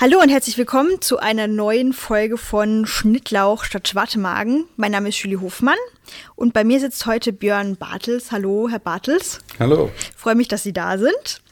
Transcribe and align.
Hallo 0.00 0.20
und 0.20 0.28
herzlich 0.28 0.56
willkommen 0.56 1.00
zu 1.00 1.18
einer 1.18 1.48
neuen 1.48 1.92
Folge 1.92 2.38
von 2.38 2.86
Schnittlauch 2.86 3.64
statt 3.64 3.88
Schwartemagen. 3.88 4.66
Mein 4.76 4.92
Name 4.92 5.08
ist 5.08 5.18
Julie 5.18 5.40
Hofmann 5.40 5.74
und 6.36 6.54
bei 6.54 6.62
mir 6.62 6.78
sitzt 6.78 7.04
heute 7.06 7.32
Björn 7.32 7.74
Bartels. 7.74 8.30
Hallo, 8.30 8.68
Herr 8.70 8.78
Bartels. 8.78 9.40
Hallo. 9.58 9.90
Ich 9.98 10.12
freue 10.16 10.36
mich, 10.36 10.46
dass 10.46 10.62
Sie 10.62 10.72
da 10.72 10.98
sind. 10.98 11.42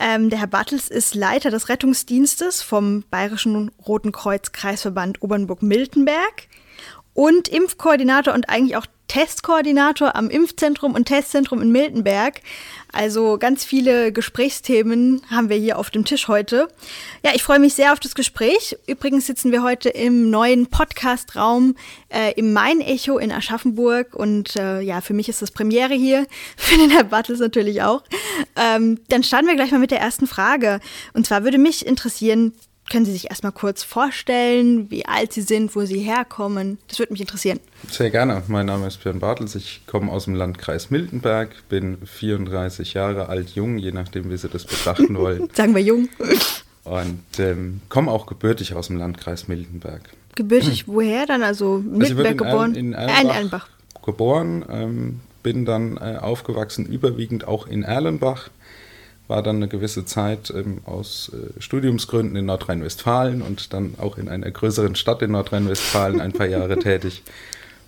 Ähm, 0.00 0.28
der 0.28 0.38
Herr 0.38 0.48
Bartels 0.48 0.88
ist 0.88 1.14
Leiter 1.14 1.50
des 1.50 1.70
Rettungsdienstes 1.70 2.60
vom 2.60 3.04
Bayerischen 3.10 3.70
Roten 3.86 4.12
Kreuz 4.12 4.52
Kreisverband 4.52 5.22
Obernburg-Miltenberg 5.22 6.46
und 7.18 7.48
Impfkoordinator 7.48 8.32
und 8.32 8.48
eigentlich 8.48 8.76
auch 8.76 8.86
Testkoordinator 9.08 10.14
am 10.14 10.30
Impfzentrum 10.30 10.94
und 10.94 11.06
Testzentrum 11.06 11.60
in 11.60 11.72
Miltenberg. 11.72 12.42
Also 12.92 13.38
ganz 13.38 13.64
viele 13.64 14.12
Gesprächsthemen 14.12 15.22
haben 15.28 15.48
wir 15.48 15.56
hier 15.56 15.80
auf 15.80 15.90
dem 15.90 16.04
Tisch 16.04 16.28
heute. 16.28 16.68
Ja, 17.24 17.32
ich 17.34 17.42
freue 17.42 17.58
mich 17.58 17.74
sehr 17.74 17.92
auf 17.92 17.98
das 17.98 18.14
Gespräch. 18.14 18.76
Übrigens 18.86 19.26
sitzen 19.26 19.50
wir 19.50 19.64
heute 19.64 19.88
im 19.88 20.30
neuen 20.30 20.68
Podcast-Raum 20.68 21.74
äh, 22.08 22.34
im 22.34 22.52
Main-Echo 22.52 23.18
in 23.18 23.32
Aschaffenburg 23.32 24.14
und 24.14 24.54
äh, 24.54 24.80
ja, 24.80 25.00
für 25.00 25.12
mich 25.12 25.28
ist 25.28 25.42
das 25.42 25.50
Premiere 25.50 25.94
hier, 25.94 26.24
für 26.56 26.78
den 26.78 26.90
Herr 26.90 27.04
Battles 27.04 27.40
natürlich 27.40 27.82
auch. 27.82 28.04
Ähm, 28.54 29.00
dann 29.08 29.24
starten 29.24 29.48
wir 29.48 29.56
gleich 29.56 29.72
mal 29.72 29.80
mit 29.80 29.90
der 29.90 30.00
ersten 30.00 30.28
Frage. 30.28 30.78
Und 31.14 31.26
zwar 31.26 31.42
würde 31.42 31.58
mich 31.58 31.84
interessieren, 31.84 32.52
können 32.90 33.04
Sie 33.04 33.12
sich 33.12 33.30
erstmal 33.30 33.52
kurz 33.52 33.82
vorstellen, 33.82 34.90
wie 34.90 35.06
alt 35.06 35.32
Sie 35.32 35.42
sind, 35.42 35.74
wo 35.76 35.84
Sie 35.84 36.00
herkommen? 36.00 36.78
Das 36.88 36.98
würde 36.98 37.12
mich 37.12 37.20
interessieren. 37.20 37.60
Sehr 37.90 38.10
gerne. 38.10 38.42
Mein 38.48 38.66
Name 38.66 38.86
ist 38.86 39.02
Björn 39.02 39.20
Bartels. 39.20 39.54
Ich 39.54 39.82
komme 39.86 40.10
aus 40.10 40.24
dem 40.24 40.34
Landkreis 40.34 40.90
Miltenberg, 40.90 41.50
bin 41.68 41.98
34 42.04 42.94
Jahre 42.94 43.28
alt, 43.28 43.50
jung, 43.50 43.78
je 43.78 43.92
nachdem, 43.92 44.30
wie 44.30 44.36
Sie 44.36 44.48
das 44.48 44.64
betrachten 44.64 45.14
wollen. 45.18 45.48
Sagen 45.54 45.74
wir 45.74 45.82
jung. 45.82 46.08
Und 46.84 47.22
ähm, 47.38 47.80
komme 47.88 48.10
auch 48.10 48.26
gebürtig 48.26 48.74
aus 48.74 48.86
dem 48.86 48.96
Landkreis 48.96 49.48
Miltenberg. 49.48 50.02
Gebürtig 50.34 50.84
woher 50.88 51.26
dann? 51.26 51.42
Also 51.42 51.82
Miltenberg 51.84 52.40
also 52.40 52.44
geboren? 52.44 52.74
In, 52.74 52.92
Erlenbach, 52.94 53.20
in 53.20 53.28
Erlenbach. 53.28 53.68
Geboren, 54.04 54.64
ähm, 54.70 55.20
bin 55.42 55.64
dann 55.64 55.96
äh, 55.98 56.18
aufgewachsen, 56.20 56.86
überwiegend 56.86 57.46
auch 57.46 57.66
in 57.66 57.82
Erlenbach 57.82 58.50
war 59.28 59.42
dann 59.42 59.56
eine 59.56 59.68
gewisse 59.68 60.04
Zeit 60.04 60.50
ähm, 60.50 60.80
aus 60.84 61.30
äh, 61.32 61.60
Studiumsgründen 61.60 62.34
in 62.36 62.46
Nordrhein-Westfalen 62.46 63.42
und 63.42 63.72
dann 63.72 63.94
auch 63.98 64.18
in 64.18 64.28
einer 64.28 64.50
größeren 64.50 64.96
Stadt 64.96 65.22
in 65.22 65.32
Nordrhein-Westfalen 65.32 66.20
ein 66.20 66.32
paar 66.32 66.46
Jahre 66.46 66.78
tätig 66.80 67.22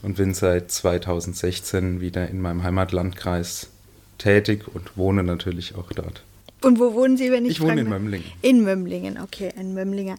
und 0.03 0.17
bin 0.17 0.35
seit 0.35 0.71
2016 0.71 2.01
wieder 2.01 2.29
in 2.29 2.41
meinem 2.41 2.63
Heimatlandkreis 2.63 3.69
tätig 4.19 4.65
und 4.73 4.97
wohne 4.97 5.25
natürlich 5.25 5.75
auch 5.75 5.91
dort. 5.93 6.23
Und 6.63 6.79
wo 6.79 6.95
wohnen 6.95 7.17
Sie, 7.17 7.31
wenn 7.31 7.45
ich 7.47 7.53
Ich 7.53 7.61
wohne 7.61 7.81
in 7.81 7.89
Mömmlingen. 7.89 8.27
In 8.43 8.63
Mömmlingen, 8.63 9.19
okay, 9.23 9.51
in 9.59 9.75
Mömmlinger. 9.75 10.17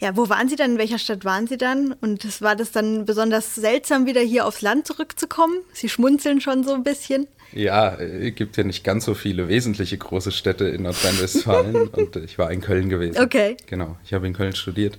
Ja, 0.00 0.16
wo 0.16 0.28
waren 0.28 0.48
Sie 0.48 0.56
dann? 0.56 0.72
In 0.72 0.78
welcher 0.78 0.98
Stadt 0.98 1.24
waren 1.24 1.46
Sie 1.46 1.56
dann? 1.56 1.94
Und 2.00 2.24
das, 2.24 2.42
war 2.42 2.56
das 2.56 2.72
dann 2.72 3.04
besonders 3.04 3.54
seltsam, 3.54 4.06
wieder 4.06 4.20
hier 4.20 4.46
aufs 4.46 4.60
Land 4.60 4.86
zurückzukommen? 4.86 5.54
Sie 5.72 5.88
schmunzeln 5.88 6.40
schon 6.40 6.64
so 6.64 6.74
ein 6.74 6.82
bisschen. 6.82 7.28
Ja, 7.52 7.94
es 7.94 8.34
gibt 8.34 8.56
ja 8.56 8.64
nicht 8.64 8.82
ganz 8.82 9.04
so 9.04 9.14
viele 9.14 9.48
wesentliche 9.48 9.96
große 9.96 10.32
Städte 10.32 10.64
in 10.64 10.82
Nordrhein-Westfalen 10.82 11.88
und 11.92 12.16
ich 12.16 12.36
war 12.38 12.50
in 12.50 12.60
Köln 12.60 12.88
gewesen. 12.88 13.22
Okay. 13.22 13.56
Genau, 13.66 13.96
ich 14.04 14.12
habe 14.12 14.26
in 14.26 14.32
Köln 14.32 14.56
studiert 14.56 14.98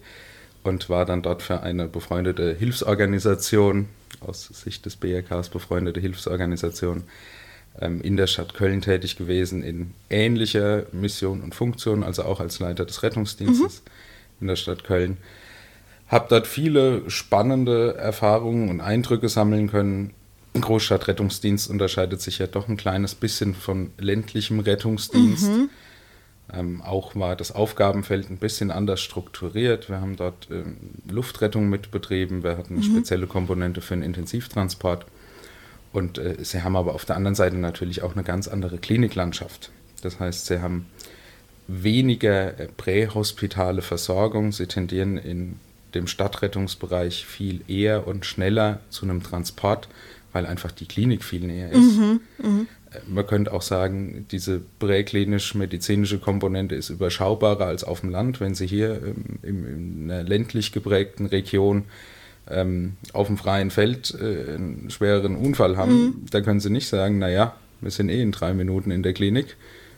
und 0.64 0.90
war 0.90 1.06
dann 1.06 1.22
dort 1.22 1.42
für 1.42 1.62
eine 1.62 1.88
befreundete 1.88 2.56
Hilfsorganisation, 2.58 3.88
aus 4.22 4.48
Sicht 4.48 4.86
des 4.86 4.96
BRKs 4.96 5.50
befreundete 5.50 6.00
Hilfsorganisation, 6.00 7.04
in 7.82 8.16
der 8.16 8.28
Stadt 8.28 8.54
Köln 8.54 8.82
tätig 8.82 9.18
gewesen, 9.18 9.62
in 9.62 9.92
ähnlicher 10.10 10.86
Mission 10.94 11.42
und 11.42 11.54
Funktion, 11.54 12.04
also 12.04 12.24
auch 12.24 12.40
als 12.40 12.60
Leiter 12.60 12.86
des 12.86 13.04
Rettungsdienstes 13.04 13.82
mhm. 13.82 14.42
in 14.42 14.48
der 14.48 14.56
Stadt 14.56 14.84
Köln. 14.84 15.18
Habe 16.08 16.28
dort 16.30 16.48
viele 16.48 17.10
spannende 17.10 17.96
Erfahrungen 17.96 18.70
und 18.70 18.80
Eindrücke 18.80 19.28
sammeln 19.28 19.70
können 19.70 20.14
Großstadtrettungsdienst 20.62 21.70
unterscheidet 21.70 22.22
sich 22.22 22.40
ja 22.40 22.48
doch 22.48 22.68
ein 22.68 22.78
kleines 22.78 23.16
bisschen 23.16 23.54
von 23.54 23.92
ländlichem 23.98 24.60
Rettungsdienst. 24.60 25.50
Mhm. 25.50 25.70
Ähm, 26.54 26.82
auch 26.82 27.16
war 27.16 27.36
das 27.36 27.52
Aufgabenfeld 27.52 28.30
ein 28.30 28.38
bisschen 28.38 28.72
anders 28.72 29.02
strukturiert. 29.02 29.90
Wir 29.90 30.00
haben 30.00 30.16
dort 30.16 30.48
ähm, 30.52 30.78
Luftrettung 31.10 31.70
mitbetrieben, 31.70 32.44
wir 32.44 32.58
hatten 32.58 32.76
eine 32.76 32.86
mhm. 32.86 32.92
spezielle 32.92 33.28
Komponente 33.28 33.82
für 33.82 33.96
den 33.96 34.04
Intensivtransport. 34.04 35.06
Und 35.96 36.18
äh, 36.18 36.36
sie 36.44 36.64
haben 36.64 36.76
aber 36.76 36.94
auf 36.94 37.06
der 37.06 37.16
anderen 37.16 37.36
Seite 37.36 37.58
natürlich 37.58 38.04
auch 38.04 38.14
eine 38.14 38.24
ganz 38.24 38.48
andere 38.48 38.78
Kliniklandschaft. 38.78 39.72
Das 40.02 40.20
heißt, 40.20 40.46
sie 40.48 40.62
haben 40.62 40.88
weniger 41.68 42.60
äh, 42.60 42.68
prähospitale 42.76 43.82
Versorgung. 43.82 44.52
Sie 44.52 44.68
tendieren 44.68 45.18
in 45.18 45.60
dem 45.94 46.08
Stadtrettungsbereich 46.08 47.26
viel 47.26 47.62
eher 47.70 48.08
und 48.08 48.26
schneller 48.26 48.82
zu 48.90 49.06
einem 49.06 49.24
Transport 49.24 49.88
weil 50.36 50.46
einfach 50.46 50.72
die 50.74 50.86
Klinik 50.86 51.24
viel 51.24 51.48
näher 51.48 51.72
ist. 51.72 51.98
Mhm, 51.98 52.20
mh. 52.40 52.66
Man 53.08 53.26
könnte 53.26 53.54
auch 53.54 53.62
sagen, 53.62 54.26
diese 54.32 54.62
präklinisch-medizinische 54.80 56.20
Komponente 56.20 56.76
ist 56.76 56.90
überschaubarer 56.90 57.66
als 57.66 57.86
auf 57.86 58.02
dem 58.02 58.10
Land. 58.10 58.42
Wenn 58.42 58.54
Sie 58.54 58.68
hier 58.68 59.02
ähm, 59.02 59.40
in 59.44 60.12
einer 60.12 60.24
ländlich 60.24 60.74
geprägten 60.74 61.26
Region 61.26 61.86
ähm, 62.50 62.98
auf 63.14 63.28
dem 63.28 63.38
freien 63.38 63.72
Feld 63.72 64.14
äh, 64.20 64.56
einen 64.56 64.90
schwereren 64.90 65.36
Unfall 65.36 65.78
haben, 65.78 65.94
mhm. 65.94 66.26
da 66.32 66.42
können 66.42 66.60
Sie 66.60 66.70
nicht 66.70 66.88
sagen, 66.88 67.20
naja, 67.20 67.56
wir 67.82 67.92
sind 67.92 68.10
eh 68.10 68.22
in 68.22 68.32
drei 68.32 68.54
Minuten 68.54 68.92
in 68.92 69.04
der 69.04 69.14
Klinik. 69.14 69.58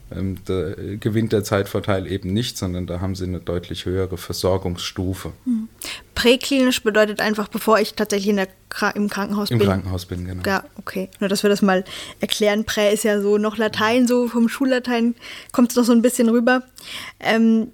Ähm, 0.10 0.38
da 0.46 0.74
gewinnt 1.00 1.34
der 1.34 1.44
Zeitvorteil 1.44 2.10
eben 2.10 2.32
nicht, 2.32 2.58
sondern 2.58 2.88
da 2.88 3.02
haben 3.02 3.14
sie 3.14 3.26
eine 3.26 3.40
deutlich 3.40 3.86
höhere 3.86 4.18
Versorgungsstufe. 4.18 5.34
Hm. 5.44 5.68
Präklinisch 6.16 6.82
bedeutet 6.82 7.20
einfach, 7.20 7.50
bevor 7.50 7.80
ich 7.80 7.94
tatsächlich 7.94 8.30
in 8.30 8.38
der, 8.38 8.48
im 8.96 9.10
Krankenhaus 9.10 9.52
Im 9.52 9.58
bin. 9.58 9.68
Im 9.68 9.74
Krankenhaus 9.74 10.06
bin, 10.06 10.26
genau. 10.26 10.44
Ja, 10.46 10.64
okay. 10.78 11.10
Nur, 11.20 11.28
dass 11.28 11.44
wir 11.44 11.50
das 11.50 11.62
mal 11.62 11.84
erklären. 12.22 12.64
Prä 12.64 12.94
ist 12.94 13.04
ja 13.04 13.20
so 13.20 13.38
noch 13.38 13.58
Latein, 13.58 14.08
so 14.08 14.30
vom 14.30 14.48
Schullatein 14.48 15.14
kommt 15.52 15.72
es 15.72 15.76
noch 15.76 15.84
so 15.84 15.92
ein 15.92 16.02
bisschen 16.02 16.30
rüber. 16.30 16.64
Ähm, 17.20 17.68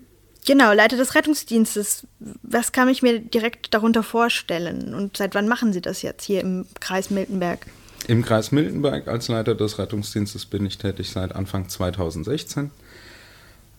genau, 0.46 0.74
Leiter 0.74 0.98
des 0.98 1.16
Rettungsdienstes. 1.16 2.08
Was 2.42 2.72
kann 2.72 2.90
ich 2.90 3.02
mir 3.02 3.20
direkt 3.20 3.74
darunter 3.74 4.04
vorstellen? 4.04 4.94
Und 4.94 5.18
seit 5.18 5.36
wann 5.36 5.48
machen 5.48 5.74
Sie 5.74 5.82
das 5.82 6.02
jetzt 6.02 6.24
hier 6.24 6.42
im 6.42 6.66
Kreis 6.80 7.10
Miltenberg? 7.10 7.66
Im 8.08 8.24
Kreis 8.24 8.52
Miltenberg 8.52 9.08
als 9.08 9.28
Leiter 9.30 9.56
des 9.56 9.80
Rettungsdienstes 9.80 10.46
bin 10.46 10.66
ich 10.66 10.78
tätig 10.78 11.10
seit 11.10 11.34
Anfang 11.34 11.70
2016. 11.70 12.72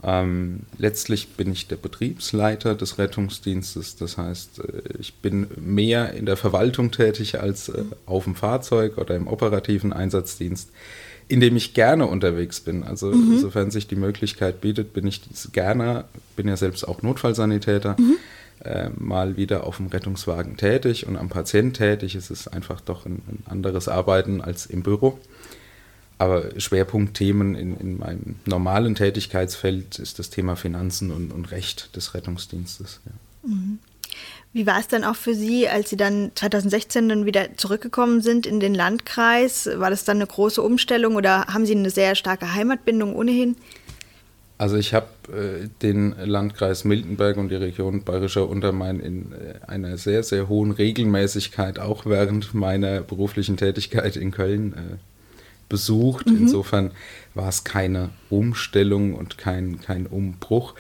Ähm, 0.06 0.60
letztlich 0.76 1.30
bin 1.30 1.50
ich 1.50 1.66
der 1.66 1.76
Betriebsleiter 1.76 2.74
des 2.74 2.98
Rettungsdienstes, 2.98 3.96
das 3.96 4.18
heißt, 4.18 4.58
äh, 4.58 4.98
ich 4.98 5.14
bin 5.14 5.46
mehr 5.56 6.12
in 6.12 6.26
der 6.26 6.36
Verwaltung 6.36 6.90
tätig 6.90 7.40
als 7.40 7.70
äh, 7.70 7.84
auf 8.04 8.24
dem 8.24 8.34
Fahrzeug 8.34 8.98
oder 8.98 9.16
im 9.16 9.26
operativen 9.26 9.94
Einsatzdienst, 9.94 10.70
in 11.28 11.40
dem 11.40 11.56
ich 11.56 11.74
gerne 11.74 12.06
unterwegs 12.06 12.60
bin. 12.60 12.82
Also 12.82 13.08
mhm. 13.08 13.34
insofern 13.34 13.70
sich 13.70 13.86
die 13.86 13.96
Möglichkeit 13.96 14.60
bietet, 14.60 14.92
bin 14.92 15.06
ich 15.06 15.22
gerne, 15.52 16.04
bin 16.36 16.48
ja 16.48 16.56
selbst 16.56 16.86
auch 16.86 17.02
Notfallsanitäter. 17.02 17.96
Mhm 17.98 18.16
äh, 18.64 18.90
mal 18.96 19.36
wieder 19.36 19.64
auf 19.64 19.76
dem 19.76 19.88
Rettungswagen 19.88 20.56
tätig 20.56 21.06
und 21.06 21.16
am 21.16 21.28
Patient 21.28 21.76
tätig. 21.76 22.14
Es 22.14 22.30
ist 22.30 22.48
einfach 22.48 22.80
doch 22.80 23.04
ein, 23.04 23.22
ein 23.26 23.42
anderes 23.46 23.88
Arbeiten 23.88 24.40
als 24.40 24.66
im 24.66 24.82
Büro. 24.82 25.18
Aber 26.16 26.58
Schwerpunktthemen 26.58 27.56
in, 27.56 27.76
in, 27.78 27.98
meinem 27.98 28.36
normalen 28.46 28.94
Tätigkeitsfeld 28.94 29.98
ist 29.98 30.18
das 30.18 30.30
Thema 30.30 30.54
Finanzen 30.54 31.10
und, 31.10 31.32
und 31.32 31.50
Recht 31.50 31.94
des 31.96 32.14
Rettungsdienstes. 32.14 33.00
Ja. 33.04 33.50
Mhm. 33.50 33.78
Wie 34.54 34.68
war 34.68 34.78
es 34.78 34.86
dann 34.86 35.02
auch 35.02 35.16
für 35.16 35.34
Sie, 35.34 35.68
als 35.68 35.90
Sie 35.90 35.96
dann 35.96 36.30
2016 36.32 37.08
dann 37.08 37.26
wieder 37.26 37.56
zurückgekommen 37.56 38.20
sind 38.20 38.46
in 38.46 38.60
den 38.60 38.72
Landkreis? 38.72 39.68
War 39.74 39.90
das 39.90 40.04
dann 40.04 40.18
eine 40.18 40.28
große 40.28 40.62
Umstellung 40.62 41.16
oder 41.16 41.48
haben 41.48 41.66
Sie 41.66 41.74
eine 41.74 41.90
sehr 41.90 42.14
starke 42.14 42.54
Heimatbindung 42.54 43.16
ohnehin? 43.16 43.56
Also 44.56 44.76
ich 44.76 44.94
habe 44.94 45.08
äh, 45.32 45.68
den 45.82 46.14
Landkreis 46.24 46.84
Miltenberg 46.84 47.36
und 47.36 47.48
die 47.48 47.56
Region 47.56 48.04
Bayerischer 48.04 48.48
Untermain 48.48 49.00
in 49.00 49.32
äh, 49.32 49.66
einer 49.66 49.98
sehr, 49.98 50.22
sehr 50.22 50.48
hohen 50.48 50.70
Regelmäßigkeit 50.70 51.80
auch 51.80 52.06
während 52.06 52.54
meiner 52.54 53.00
beruflichen 53.00 53.56
Tätigkeit 53.56 54.14
in 54.14 54.30
Köln 54.30 54.72
äh, 54.74 54.96
besucht. 55.68 56.28
Mhm. 56.28 56.36
Insofern 56.36 56.92
war 57.34 57.48
es 57.48 57.64
keine 57.64 58.10
Umstellung 58.30 59.16
und 59.16 59.36
kein, 59.36 59.80
kein 59.80 60.06
Umbruch. 60.06 60.74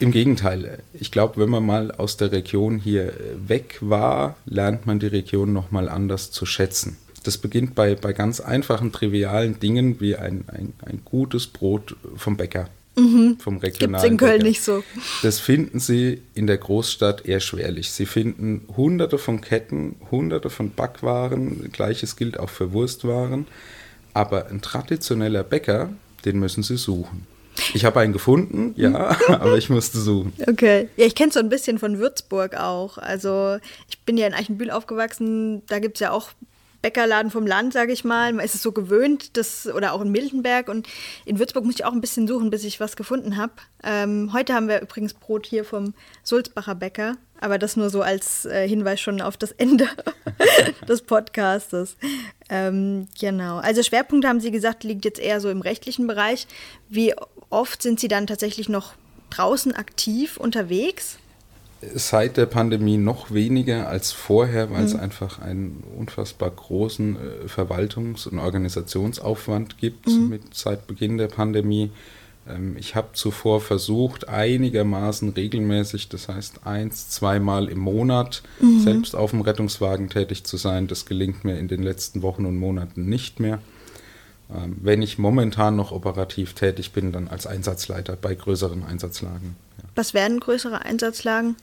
Im 0.00 0.10
Gegenteil, 0.10 0.82
ich 0.92 1.12
glaube, 1.12 1.40
wenn 1.40 1.50
man 1.50 1.64
mal 1.64 1.92
aus 1.92 2.16
der 2.16 2.32
Region 2.32 2.78
hier 2.78 3.12
weg 3.46 3.78
war, 3.80 4.36
lernt 4.46 4.86
man 4.86 4.98
die 4.98 5.06
Region 5.06 5.52
nochmal 5.52 5.88
anders 5.88 6.30
zu 6.30 6.46
schätzen. 6.46 6.96
Das 7.22 7.36
beginnt 7.38 7.74
bei, 7.74 7.94
bei 7.94 8.12
ganz 8.12 8.40
einfachen, 8.40 8.92
trivialen 8.92 9.60
Dingen 9.60 10.00
wie 10.00 10.16
ein, 10.16 10.44
ein, 10.48 10.72
ein 10.86 11.02
gutes 11.04 11.46
Brot 11.46 11.96
vom 12.16 12.36
Bäcker 12.36 12.68
Mhm. 12.96 13.36
Vom 13.38 13.58
regionalen. 13.58 13.92
Gibt's 13.92 14.04
in 14.04 14.16
Köln 14.16 14.32
Bäcker. 14.38 14.44
nicht 14.44 14.62
so. 14.62 14.82
Das 15.22 15.38
finden 15.38 15.80
Sie 15.80 16.22
in 16.34 16.46
der 16.46 16.58
Großstadt 16.58 17.24
eher 17.24 17.40
schwerlich. 17.40 17.90
Sie 17.92 18.06
finden 18.06 18.62
hunderte 18.76 19.18
von 19.18 19.40
Ketten, 19.40 19.96
hunderte 20.10 20.50
von 20.50 20.70
Backwaren, 20.70 21.70
gleiches 21.72 22.16
gilt 22.16 22.38
auch 22.38 22.50
für 22.50 22.72
Wurstwaren. 22.72 23.46
Aber 24.12 24.48
ein 24.48 24.60
traditioneller 24.60 25.44
Bäcker, 25.44 25.90
den 26.24 26.40
müssen 26.40 26.62
Sie 26.62 26.76
suchen. 26.76 27.26
Ich 27.74 27.84
habe 27.84 28.00
einen 28.00 28.12
gefunden, 28.12 28.74
ja, 28.76 29.16
aber 29.28 29.56
ich 29.56 29.70
musste 29.70 29.98
suchen. 29.98 30.32
Okay. 30.46 30.88
Ja, 30.96 31.06
ich 31.06 31.14
kenne 31.14 31.32
so 31.32 31.40
ein 31.40 31.48
bisschen 31.48 31.78
von 31.78 31.98
Würzburg 31.98 32.56
auch. 32.56 32.98
Also 32.98 33.58
ich 33.88 34.00
bin 34.00 34.16
ja 34.16 34.26
in 34.26 34.34
Eichenbühl 34.34 34.70
aufgewachsen, 34.70 35.62
da 35.66 35.78
gibt 35.78 35.96
es 35.96 36.00
ja 36.00 36.12
auch 36.12 36.30
Bäckerladen 36.82 37.30
vom 37.30 37.46
Land, 37.46 37.72
sage 37.72 37.92
ich 37.92 38.04
mal. 38.04 38.32
Man 38.32 38.44
ist 38.44 38.54
es 38.54 38.62
so 38.62 38.72
gewöhnt, 38.72 39.36
das, 39.36 39.66
oder 39.66 39.92
auch 39.92 40.00
in 40.00 40.10
Miltenberg. 40.10 40.68
Und 40.68 40.88
in 41.24 41.38
Würzburg 41.38 41.64
muss 41.64 41.74
ich 41.74 41.84
auch 41.84 41.92
ein 41.92 42.00
bisschen 42.00 42.26
suchen, 42.26 42.50
bis 42.50 42.64
ich 42.64 42.80
was 42.80 42.96
gefunden 42.96 43.36
habe. 43.36 43.52
Ähm, 43.82 44.30
heute 44.32 44.54
haben 44.54 44.68
wir 44.68 44.80
übrigens 44.80 45.14
Brot 45.14 45.46
hier 45.46 45.64
vom 45.64 45.94
Sulzbacher 46.22 46.74
Bäcker. 46.74 47.16
Aber 47.40 47.58
das 47.58 47.76
nur 47.76 47.88
so 47.88 48.02
als 48.02 48.44
äh, 48.44 48.68
Hinweis 48.68 49.00
schon 49.00 49.22
auf 49.22 49.36
das 49.36 49.52
Ende 49.52 49.88
des 50.88 51.02
Podcastes. 51.02 51.96
Ähm, 52.50 53.08
genau. 53.18 53.58
Also 53.58 53.82
Schwerpunkt 53.82 54.26
haben 54.26 54.40
Sie 54.40 54.50
gesagt, 54.50 54.84
liegt 54.84 55.04
jetzt 55.04 55.20
eher 55.20 55.40
so 55.40 55.48
im 55.48 55.62
rechtlichen 55.62 56.06
Bereich. 56.06 56.46
Wie 56.88 57.14
oft 57.50 57.82
sind 57.82 58.00
Sie 58.00 58.08
dann 58.08 58.26
tatsächlich 58.26 58.68
noch 58.68 58.94
draußen 59.30 59.74
aktiv 59.74 60.36
unterwegs? 60.36 61.18
Seit 61.94 62.36
der 62.36 62.46
Pandemie 62.46 62.98
noch 62.98 63.30
weniger 63.30 63.88
als 63.88 64.12
vorher, 64.12 64.70
weil 64.70 64.80
mhm. 64.80 64.86
es 64.86 64.94
einfach 64.94 65.40
einen 65.40 65.82
unfassbar 65.96 66.50
großen 66.50 67.16
äh, 67.16 67.48
Verwaltungs- 67.48 68.28
und 68.28 68.38
Organisationsaufwand 68.38 69.78
gibt 69.78 70.06
mhm. 70.06 70.28
mit 70.28 70.54
seit 70.54 70.86
Beginn 70.86 71.16
der 71.16 71.28
Pandemie. 71.28 71.90
Ähm, 72.46 72.76
ich 72.78 72.96
habe 72.96 73.08
zuvor 73.14 73.62
versucht, 73.62 74.28
einigermaßen 74.28 75.30
regelmäßig, 75.30 76.10
das 76.10 76.28
heißt 76.28 76.66
eins, 76.66 77.08
zweimal 77.08 77.68
im 77.68 77.78
Monat, 77.78 78.42
mhm. 78.60 78.80
selbst 78.80 79.16
auf 79.16 79.30
dem 79.30 79.40
Rettungswagen 79.40 80.10
tätig 80.10 80.44
zu 80.44 80.58
sein. 80.58 80.86
Das 80.86 81.06
gelingt 81.06 81.44
mir 81.44 81.58
in 81.58 81.68
den 81.68 81.82
letzten 81.82 82.20
Wochen 82.20 82.44
und 82.44 82.58
Monaten 82.58 83.08
nicht 83.08 83.40
mehr. 83.40 83.58
Ähm, 84.54 84.76
wenn 84.80 85.02
ich 85.02 85.18
momentan 85.18 85.76
noch 85.76 85.92
operativ 85.92 86.54
tätig 86.54 86.92
bin, 86.92 87.12
dann 87.12 87.28
als 87.28 87.46
Einsatzleiter 87.46 88.16
bei 88.16 88.34
größeren 88.34 88.84
Einsatzlagen. 88.84 89.56
Was 89.94 90.14
werden 90.14 90.40
größere 90.40 90.84
Einsatzlagen? 90.84 91.56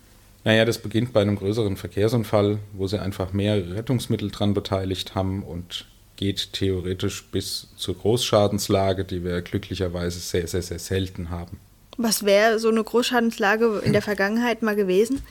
Naja, 0.43 0.63
das 0.63 0.77
beginnt 0.77 1.11
bei 1.11 1.21
einem 1.21 1.35
größeren 1.35 1.75
Verkehrsunfall, 1.75 2.59
wo 2.73 2.87
sie 2.87 3.01
einfach 3.01 3.33
mehrere 3.33 3.75
Rettungsmittel 3.75 4.31
dran 4.31 4.53
beteiligt 4.53 5.15
haben 5.15 5.43
und 5.43 5.85
geht 6.15 6.53
theoretisch 6.53 7.25
bis 7.25 7.67
zur 7.75 7.97
Großschadenslage, 7.97 9.05
die 9.05 9.23
wir 9.23 9.41
glücklicherweise 9.41 10.19
sehr, 10.19 10.47
sehr, 10.47 10.61
sehr 10.61 10.79
selten 10.79 11.29
haben. 11.29 11.59
Was 11.97 12.25
wäre 12.25 12.59
so 12.59 12.69
eine 12.69 12.83
Großschadenslage 12.83 13.81
in 13.83 13.93
der 13.93 14.01
Vergangenheit 14.01 14.61
mal 14.61 14.75
gewesen? 14.75 15.21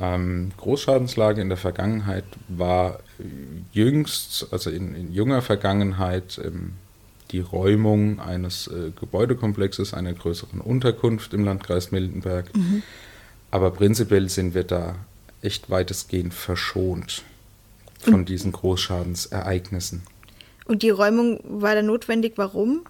Ähm, 0.00 0.52
Großschadenslage 0.56 1.40
in 1.40 1.48
der 1.48 1.58
Vergangenheit 1.58 2.24
war 2.48 3.00
jüngst, 3.72 4.46
also 4.52 4.70
in, 4.70 4.94
in 4.94 5.12
junger 5.12 5.42
Vergangenheit, 5.42 6.40
ähm, 6.44 6.74
die 7.30 7.40
Räumung 7.40 8.20
eines 8.20 8.68
äh, 8.68 8.90
Gebäudekomplexes, 8.98 9.92
einer 9.94 10.12
größeren 10.12 10.60
Unterkunft 10.60 11.34
im 11.34 11.44
Landkreis 11.44 11.90
Miltenberg. 11.90 12.54
Mhm. 12.56 12.82
Aber 13.50 13.70
prinzipiell 13.70 14.28
sind 14.28 14.54
wir 14.54 14.64
da 14.64 14.94
echt 15.42 15.68
weitestgehend 15.70 16.32
verschont 16.32 17.22
von 18.00 18.24
diesen 18.24 18.52
Großschadensereignissen. 18.52 20.02
Und 20.64 20.82
die 20.82 20.90
Räumung 20.90 21.40
war 21.44 21.74
da 21.74 21.82
notwendig, 21.82 22.34
warum? 22.36 22.82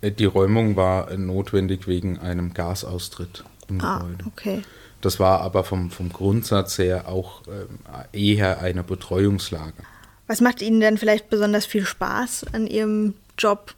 Äh, 0.00 0.10
die 0.10 0.24
Räumung 0.24 0.76
war 0.76 1.14
notwendig 1.16 1.86
wegen 1.86 2.18
einem 2.18 2.54
Gasaustritt 2.54 3.44
im 3.68 3.80
ah, 3.80 3.98
Gebäude. 3.98 4.24
Okay. 4.26 4.62
Das 5.06 5.20
war 5.20 5.40
aber 5.40 5.62
vom, 5.62 5.92
vom 5.92 6.12
Grundsatz 6.12 6.78
her 6.78 7.06
auch 7.06 7.42
äh, 7.46 8.32
eher 8.32 8.60
eine 8.60 8.82
Betreuungslage. 8.82 9.84
Was 10.26 10.40
macht 10.40 10.62
Ihnen 10.62 10.80
denn 10.80 10.98
vielleicht 10.98 11.30
besonders 11.30 11.64
viel 11.64 11.86
Spaß 11.86 12.46
an 12.52 12.66
Ihrem 12.66 13.14
Job? 13.38 13.72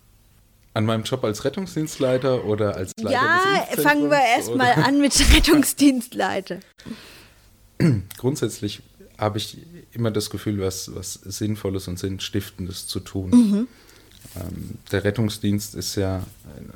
An 0.72 0.86
meinem 0.86 1.02
Job 1.02 1.22
als 1.24 1.44
Rettungsdienstleiter 1.44 2.46
oder 2.46 2.76
als 2.76 2.92
Leiter 2.98 3.12
Ja, 3.12 3.82
fangen 3.82 4.10
wir 4.10 4.22
erstmal 4.38 4.72
an 4.72 5.02
mit 5.02 5.12
Rettungsdienstleiter. 5.34 6.60
Grundsätzlich 8.16 8.80
habe 9.18 9.36
ich 9.36 9.58
immer 9.92 10.10
das 10.10 10.30
Gefühl, 10.30 10.62
was, 10.62 10.94
was 10.94 11.12
Sinnvolles 11.12 11.88
und 11.88 11.98
Sinnstiftendes 11.98 12.86
zu 12.86 13.00
tun. 13.00 13.30
Mhm. 13.32 13.68
Ähm, 14.38 14.78
der 14.92 15.04
Rettungsdienst 15.04 15.74
ist 15.74 15.96
ja 15.96 16.22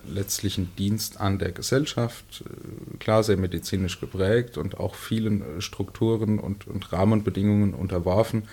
letztlich 0.06 0.59
ein 0.59 0.70
Dienst 0.79 1.20
an 1.20 1.38
der 1.38 1.53
Gesellschaft, 1.53 2.44
äh, 2.44 2.97
klar 2.99 3.23
sehr 3.23 3.37
medizinisch 3.37 4.00
geprägt 4.00 4.59
und 4.59 4.79
auch 4.79 4.94
vielen 4.94 5.43
äh, 5.43 5.61
Strukturen 5.61 6.38
und, 6.38 6.67
und 6.67 6.93
Rahmenbedingungen 6.93 7.75
unterworfen, 7.75 8.44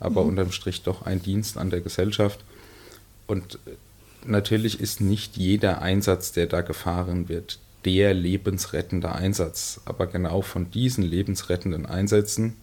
aber 0.00 0.22
mhm. 0.22 0.30
unterm 0.30 0.52
Strich 0.52 0.82
doch 0.82 1.02
ein 1.02 1.22
Dienst 1.22 1.56
an 1.58 1.70
der 1.70 1.80
Gesellschaft. 1.80 2.40
Und 3.26 3.58
äh, 3.66 3.70
natürlich 4.24 4.80
ist 4.80 5.00
nicht 5.00 5.36
jeder 5.36 5.82
Einsatz, 5.82 6.32
der 6.32 6.46
da 6.46 6.60
gefahren 6.60 7.28
wird, 7.28 7.58
der 7.84 8.14
lebensrettende 8.14 9.12
Einsatz. 9.12 9.80
Aber 9.84 10.06
genau 10.06 10.42
von 10.42 10.70
diesen 10.70 11.04
lebensrettenden 11.04 11.86
Einsätzen 11.86 12.56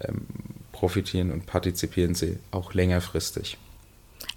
ähm, 0.00 0.26
profitieren 0.72 1.30
und 1.30 1.46
partizipieren 1.46 2.14
sie 2.14 2.38
auch 2.50 2.74
längerfristig. 2.74 3.58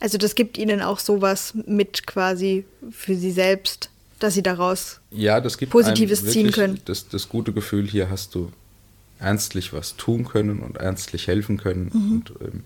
Also 0.03 0.17
das 0.17 0.35
gibt 0.35 0.57
Ihnen 0.57 0.81
auch 0.81 0.99
sowas 0.99 1.53
mit 1.65 2.05
quasi 2.05 2.65
für 2.91 3.15
Sie 3.15 3.31
selbst, 3.31 3.89
dass 4.19 4.33
Sie 4.33 4.43
daraus 4.43 4.99
ja, 5.11 5.39
das 5.39 5.57
gibt 5.57 5.71
Positives 5.71 6.25
ziehen 6.25 6.51
können. 6.51 6.81
Das, 6.83 7.07
das 7.07 7.29
gute 7.29 7.53
Gefühl, 7.53 7.87
hier 7.87 8.09
hast 8.09 8.35
du 8.35 8.51
ernstlich 9.17 9.71
was 9.71 9.95
tun 9.95 10.25
können 10.25 10.59
und 10.59 10.75
ernstlich 10.75 11.27
helfen 11.27 11.55
können 11.55 11.89
mhm. 11.93 12.11
und 12.11 12.33
ähm, 12.41 12.63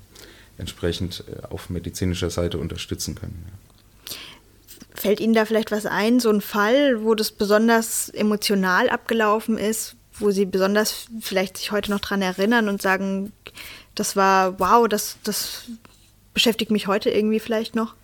entsprechend 0.58 1.26
äh, 1.28 1.46
auf 1.46 1.70
medizinischer 1.70 2.32
Seite 2.32 2.58
unterstützen 2.58 3.14
können. 3.14 3.46
Ja. 3.46 4.16
Fällt 4.96 5.20
Ihnen 5.20 5.36
da 5.36 5.46
vielleicht 5.46 5.70
was 5.70 5.86
ein, 5.86 6.20
so 6.20 6.32
ein 6.32 6.42
Fall, 6.42 7.04
wo 7.04 7.14
das 7.14 7.30
besonders 7.30 8.10
emotional 8.10 8.90
abgelaufen 8.90 9.60
ist, 9.60 9.96
wo 10.14 10.32
Sie 10.32 10.46
besonders 10.46 11.06
vielleicht 11.22 11.58
sich 11.58 11.72
heute 11.72 11.92
noch 11.92 12.00
dran 12.00 12.24
erinnern 12.24 12.68
und 12.68 12.82
sagen, 12.82 13.32
das 13.94 14.16
war 14.16 14.60
wow, 14.60 14.88
das, 14.88 15.18
das 15.24 15.66
beschäftigt 16.38 16.70
mich 16.70 16.86
heute 16.86 17.10
irgendwie 17.10 17.40
vielleicht 17.40 17.74
noch? 17.74 17.96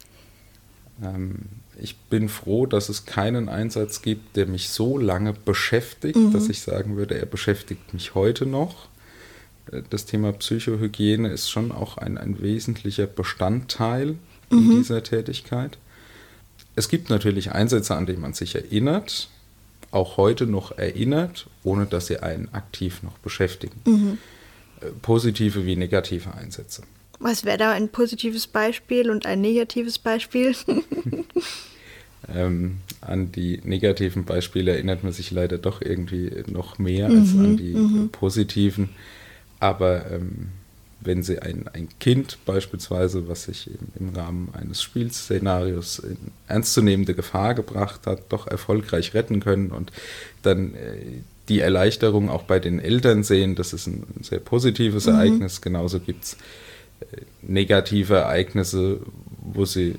Ähm, 1.03 1.35
ich 1.79 1.95
bin 1.95 2.29
froh, 2.29 2.65
dass 2.65 2.89
es 2.89 3.05
keinen 3.05 3.47
Einsatz 3.47 4.01
gibt, 4.01 4.35
der 4.35 4.47
mich 4.47 4.69
so 4.69 4.97
lange 4.97 5.33
beschäftigt, 5.33 6.15
mhm. 6.15 6.33
dass 6.33 6.49
ich 6.49 6.61
sagen 6.61 6.97
würde, 6.97 7.13
er 7.13 7.27
beschäftigt 7.27 7.93
mich 7.93 8.15
heute 8.15 8.47
noch. 8.47 8.87
Äh, 9.71 9.83
das 9.87 10.05
Thema 10.05 10.33
Psychohygiene 10.33 11.29
ist 11.29 11.51
schon 11.51 11.71
auch 11.71 11.99
ein, 11.99 12.17
ein 12.17 12.41
wesentlicher 12.41 13.05
Bestandteil 13.05 14.07
mhm. 14.07 14.17
in 14.49 14.77
dieser 14.77 15.03
Tätigkeit. 15.03 15.77
Es 16.75 16.89
gibt 16.89 17.11
natürlich 17.11 17.51
Einsätze, 17.51 17.93
an 17.93 18.07
die 18.07 18.13
man 18.13 18.33
sich 18.33 18.55
erinnert, 18.55 19.29
auch 19.91 20.17
heute 20.17 20.47
noch 20.47 20.75
erinnert, 20.75 21.45
ohne 21.63 21.85
dass 21.85 22.07
sie 22.07 22.17
einen 22.17 22.51
aktiv 22.51 23.03
noch 23.03 23.19
beschäftigen. 23.19 23.79
Mhm. 23.85 24.17
Äh, 24.81 24.87
positive 25.03 25.67
wie 25.67 25.75
negative 25.75 26.33
Einsätze. 26.33 26.81
Was 27.23 27.45
wäre 27.45 27.57
da 27.57 27.71
ein 27.71 27.87
positives 27.87 28.47
Beispiel 28.47 29.09
und 29.09 29.25
ein 29.25 29.39
negatives 29.39 29.97
Beispiel? 29.97 30.53
ähm, 32.35 32.79
an 32.99 33.31
die 33.31 33.61
negativen 33.63 34.25
Beispiele 34.25 34.71
erinnert 34.71 35.05
man 35.05 35.13
sich 35.13 35.31
leider 35.31 35.57
doch 35.57 35.81
irgendwie 35.81 36.43
noch 36.47 36.79
mehr 36.79 37.07
mhm, 37.07 37.19
als 37.19 37.29
an 37.29 37.55
die 37.55 37.75
mhm. 37.75 38.09
positiven. 38.09 38.89
Aber 39.61 40.11
ähm, 40.11 40.49
wenn 40.99 41.23
Sie 41.23 41.39
ein, 41.39 41.69
ein 41.69 41.87
Kind 41.97 42.39
beispielsweise, 42.45 43.25
was 43.29 43.43
sich 43.43 43.67
im, 43.67 44.07
im 44.09 44.13
Rahmen 44.13 44.49
eines 44.51 44.81
Spielszenarios 44.81 45.99
in 45.99 46.17
ernstzunehmende 46.49 47.13
Gefahr 47.13 47.53
gebracht 47.53 48.05
hat, 48.05 48.33
doch 48.33 48.47
erfolgreich 48.47 49.13
retten 49.13 49.39
können 49.39 49.71
und 49.71 49.93
dann 50.41 50.75
äh, 50.75 51.21
die 51.47 51.61
Erleichterung 51.61 52.29
auch 52.29 52.43
bei 52.43 52.59
den 52.59 52.79
Eltern 52.81 53.23
sehen, 53.23 53.55
das 53.55 53.71
ist 53.71 53.87
ein 53.87 54.03
sehr 54.23 54.39
positives 54.39 55.05
mhm. 55.05 55.13
Ereignis. 55.13 55.61
Genauso 55.61 56.01
gibt 56.01 56.25
es 56.25 56.33
äh, 56.33 56.37
negative 57.41 58.15
Ereignisse, 58.15 58.99
wo 59.41 59.65
sie 59.65 59.95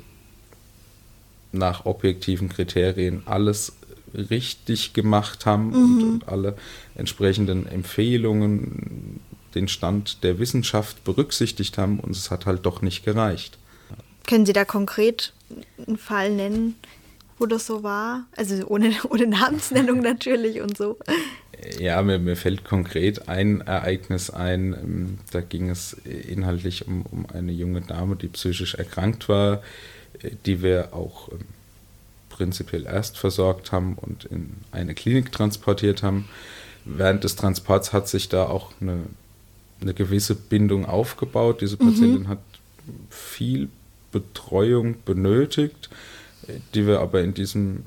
nach 1.53 1.87
objektiven 1.87 2.49
Kriterien 2.49 3.23
alles 3.27 3.75
richtig 4.15 4.93
gemacht 4.93 5.47
haben 5.47 5.69
mhm. 5.69 5.75
und, 5.75 6.03
und, 6.03 6.29
alle 6.29 6.57
entsprechenden 6.95 7.67
Empfehlungen 7.67 9.21
den 9.55 9.69
Stand 9.69 10.23
der 10.25 10.39
Wissenschaft 10.39 11.05
berücksichtigt 11.05 11.79
haben 11.79 12.01
und 12.01 12.17
es 12.17 12.31
hat 12.31 12.47
halt 12.47 12.67
doch 12.67 12.83
nicht 12.83 13.05
gereicht. 13.05 13.59
Können 14.27 14.47
Sie 14.47 14.53
da 14.53 14.65
konkret 14.65 15.33
einen 15.87 15.99
Fall 15.99 16.31
nennen, 16.31 16.77
wo 17.39 17.47
das 17.47 17.67
so 17.67 17.83
war? 17.83 18.27
Also 18.37 18.67
ohne, 18.67 18.93
ohne 19.11 19.27
Namensnennung 19.27 20.01
natürlich 20.01 20.61
und 20.61 20.77
so. 20.77 20.99
Ja, 21.79 22.03
mir, 22.03 22.19
mir 22.19 22.37
fällt 22.37 22.65
konkret 22.65 23.29
ein 23.29 23.61
Ereignis 23.61 24.31
ein. 24.31 24.75
Ähm, 24.75 25.19
da 25.31 25.41
ging 25.41 25.71
es 25.71 25.95
inhaltlich 25.95 26.87
um, 26.87 27.03
um 27.03 27.27
eine 27.33 27.53
junge 27.53 27.81
Dame, 27.81 28.17
die 28.17 28.29
psychisch 28.29 28.75
erkrankt 28.75 29.29
war, 29.29 29.63
äh, 30.23 30.31
die 30.47 30.63
wir 30.63 30.93
auch 30.93 31.31
ähm, 31.33 31.41
prinzipiell 32.29 32.87
erst 32.87 33.17
versorgt 33.17 33.73
haben 33.73 33.97
und 34.01 34.25
in 34.25 34.51
eine 34.73 34.95
Klinik 34.95 35.33
transportiert 35.33 36.03
haben. 36.03 36.29
Während 36.85 37.25
des 37.25 37.37
Transports 37.37 37.93
hat 37.93 38.09
sich 38.09 38.29
da 38.29 38.47
auch 38.47 38.73
eine 38.81 39.05
eine 39.85 39.95
gewisse 39.95 40.35
Bindung 40.35 40.87
aufgebaut. 40.87 41.61
Diese 41.61 41.77
Patientin 41.77 42.23
mhm. 42.23 42.29
hat 42.29 42.39
viel 43.11 43.69
Betreuung 44.13 44.97
benötigt. 45.05 45.91
Die 46.75 46.87
wir 46.87 47.01
aber 47.01 47.23
in 47.23 47.35
diesem 47.35 47.85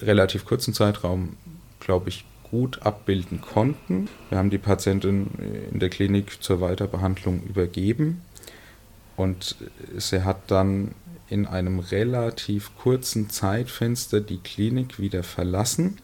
relativ 0.00 0.44
kurzen 0.44 0.74
Zeitraum, 0.74 1.36
glaube 1.80 2.08
ich, 2.08 2.24
gut 2.42 2.82
abbilden 2.82 3.40
konnten. 3.40 4.08
Wir 4.28 4.38
haben 4.38 4.50
die 4.50 4.58
Patientin 4.58 5.28
in 5.72 5.78
der 5.78 5.88
Klinik 5.88 6.42
zur 6.42 6.60
Weiterbehandlung 6.60 7.42
übergeben 7.42 8.22
und 9.16 9.56
sie 9.96 10.24
hat 10.24 10.50
dann 10.50 10.94
in 11.28 11.46
einem 11.46 11.78
relativ 11.78 12.76
kurzen 12.76 13.30
Zeitfenster 13.30 14.20
die 14.20 14.38
Klinik 14.38 14.98
wieder 14.98 15.22
verlassen. 15.22 15.98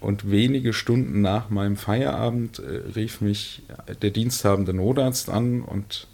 Und 0.00 0.28
wenige 0.28 0.72
Stunden 0.72 1.20
nach 1.20 1.50
meinem 1.50 1.76
Feierabend 1.76 2.58
äh, 2.58 2.82
rief 2.96 3.20
mich 3.20 3.62
der 4.02 4.10
diensthabende 4.10 4.74
Notarzt 4.74 5.30
an 5.30 5.62
und 5.62 6.08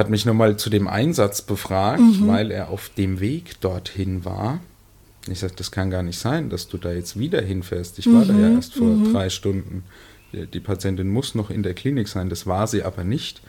hat 0.00 0.10
mich 0.10 0.24
nochmal 0.24 0.56
zu 0.56 0.70
dem 0.70 0.88
Einsatz 0.88 1.42
befragt, 1.42 2.00
mhm. 2.00 2.26
weil 2.26 2.50
er 2.50 2.70
auf 2.70 2.90
dem 2.96 3.20
Weg 3.20 3.60
dorthin 3.60 4.24
war. 4.24 4.58
Ich 5.28 5.40
sagte, 5.40 5.58
das 5.58 5.70
kann 5.70 5.90
gar 5.90 6.02
nicht 6.02 6.18
sein, 6.18 6.48
dass 6.48 6.66
du 6.66 6.78
da 6.78 6.90
jetzt 6.90 7.18
wieder 7.18 7.42
hinfährst. 7.42 7.98
Ich 7.98 8.12
war 8.12 8.24
da 8.24 8.32
ja 8.32 8.48
mhm. 8.48 8.56
erst 8.56 8.74
vor 8.74 8.86
mhm. 8.86 9.12
drei 9.12 9.28
Stunden. 9.28 9.84
Die 10.32 10.60
Patientin 10.60 11.08
muss 11.08 11.34
noch 11.34 11.50
in 11.50 11.62
der 11.62 11.74
Klinik 11.74 12.08
sein. 12.08 12.30
Das 12.30 12.46
war 12.46 12.66
sie 12.66 12.82
aber 12.82 13.04
nicht. 13.04 13.42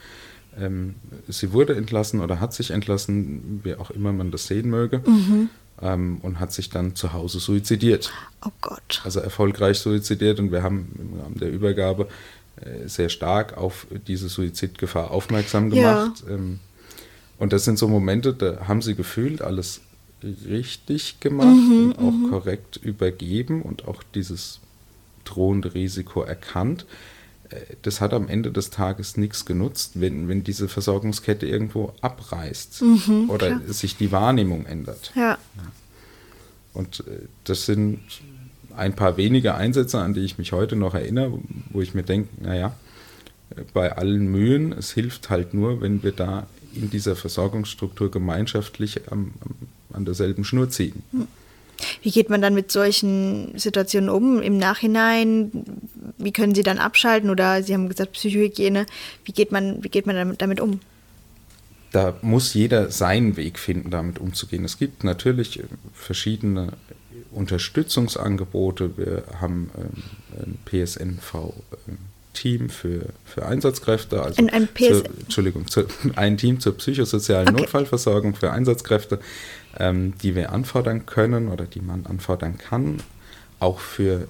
Ähm, 0.59 0.95
sie 1.29 1.53
wurde 1.53 1.75
entlassen 1.75 2.19
oder 2.19 2.41
hat 2.41 2.53
sich 2.53 2.71
entlassen, 2.71 3.61
wie 3.63 3.75
auch 3.75 3.89
immer 3.89 4.11
man 4.11 4.31
das 4.31 4.47
sehen 4.47 4.69
möge, 4.69 4.99
mhm. 5.05 5.49
ähm, 5.81 6.17
und 6.21 6.41
hat 6.41 6.51
sich 6.51 6.69
dann 6.69 6.95
zu 6.95 7.13
Hause 7.13 7.39
suizidiert. 7.39 8.11
Oh 8.45 8.51
Gott. 8.59 9.01
Also 9.05 9.21
erfolgreich 9.21 9.79
suizidiert 9.79 10.39
und 10.39 10.51
wir 10.51 10.61
haben 10.61 10.91
im 10.99 11.19
Rahmen 11.21 11.39
der 11.39 11.51
Übergabe 11.51 12.09
sehr 12.85 13.09
stark 13.09 13.57
auf 13.57 13.87
diese 14.07 14.29
Suizidgefahr 14.29 15.11
aufmerksam 15.11 15.69
gemacht. 15.69 16.23
Ja. 16.27 16.35
Ähm, 16.35 16.59
und 17.37 17.53
das 17.53 17.65
sind 17.65 17.79
so 17.79 17.87
Momente, 17.87 18.33
da 18.33 18.67
haben 18.67 18.81
sie 18.81 18.93
gefühlt 18.93 19.41
alles 19.41 19.81
richtig 20.23 21.19
gemacht 21.19 21.47
mhm, 21.47 21.93
und 21.97 21.97
auch 21.97 22.11
mhm. 22.11 22.29
korrekt 22.29 22.77
übergeben 22.77 23.63
und 23.63 23.87
auch 23.87 24.03
dieses 24.13 24.59
drohende 25.23 25.73
Risiko 25.73 26.21
erkannt 26.21 26.85
das 27.81 28.01
hat 28.01 28.13
am 28.13 28.27
Ende 28.27 28.51
des 28.51 28.69
Tages 28.69 29.17
nichts 29.17 29.45
genutzt, 29.45 29.93
wenn, 29.95 30.27
wenn 30.27 30.43
diese 30.43 30.67
Versorgungskette 30.67 31.45
irgendwo 31.45 31.93
abreißt 32.01 32.81
mhm, 32.81 33.29
oder 33.29 33.47
klar. 33.47 33.73
sich 33.73 33.97
die 33.97 34.11
Wahrnehmung 34.11 34.65
ändert. 34.65 35.11
Ja. 35.15 35.37
Und 36.73 37.01
äh, 37.01 37.27
das 37.43 37.65
sind 37.65 37.99
ein 38.75 38.95
paar 38.95 39.17
wenige 39.17 39.55
Einsätze, 39.55 39.99
an 39.99 40.13
die 40.13 40.21
ich 40.21 40.37
mich 40.37 40.51
heute 40.51 40.75
noch 40.75 40.93
erinnere, 40.93 41.39
wo 41.71 41.81
ich 41.81 41.93
mir 41.93 42.03
denke, 42.03 42.29
naja, 42.41 42.73
bei 43.73 43.95
allen 43.95 44.27
Mühen, 44.27 44.71
es 44.71 44.91
hilft 44.91 45.29
halt 45.29 45.53
nur, 45.53 45.81
wenn 45.81 46.03
wir 46.03 46.11
da 46.11 46.47
in 46.73 46.89
dieser 46.89 47.15
Versorgungsstruktur 47.15 48.09
gemeinschaftlich 48.09 49.11
am, 49.11 49.33
am, 49.41 49.55
an 49.93 50.05
derselben 50.05 50.43
Schnur 50.43 50.69
ziehen. 50.69 51.03
Mhm. 51.11 51.27
Wie 52.01 52.11
geht 52.11 52.29
man 52.29 52.41
dann 52.41 52.53
mit 52.53 52.71
solchen 52.71 53.57
Situationen 53.57 54.09
um 54.09 54.41
im 54.41 54.57
Nachhinein? 54.57 55.51
Wie 56.17 56.31
können 56.31 56.55
Sie 56.55 56.63
dann 56.63 56.77
abschalten? 56.77 57.29
Oder 57.29 57.63
Sie 57.63 57.73
haben 57.73 57.89
gesagt 57.89 58.13
Psychohygiene. 58.13 58.85
Wie 59.25 59.31
geht 59.31 59.51
man, 59.51 59.83
wie 59.83 59.89
geht 59.89 60.05
man 60.05 60.35
damit, 60.37 60.59
um? 60.59 60.79
Da 61.91 62.15
muss 62.21 62.53
jeder 62.53 62.91
seinen 62.91 63.35
Weg 63.35 63.59
finden, 63.59 63.89
damit 63.89 64.19
umzugehen. 64.19 64.63
Es 64.63 64.77
gibt 64.77 65.03
natürlich 65.03 65.61
verschiedene 65.93 66.73
Unterstützungsangebote. 67.31 68.97
Wir 68.97 69.23
haben 69.39 69.71
ähm, 69.77 70.03
ein 70.41 70.59
PSNV-Team 70.65 72.69
für, 72.69 73.07
für 73.25 73.45
Einsatzkräfte, 73.45 74.21
also 74.21 74.41
ein, 74.41 74.49
ein 74.49 74.69
zur, 74.77 75.03
Entschuldigung, 75.19 75.67
zu, 75.67 75.85
ein 76.15 76.37
Team 76.37 76.59
zur 76.59 76.77
psychosozialen 76.77 77.49
okay. 77.49 77.61
Notfallversorgung 77.61 78.35
für 78.35 78.51
Einsatzkräfte 78.51 79.19
ähm, 79.79 80.13
die 80.21 80.35
wir 80.35 80.51
anfordern 80.51 81.05
können 81.05 81.47
oder 81.47 81.65
die 81.65 81.81
man 81.81 82.05
anfordern 82.05 82.57
kann, 82.57 82.97
auch 83.59 83.79
für 83.79 84.27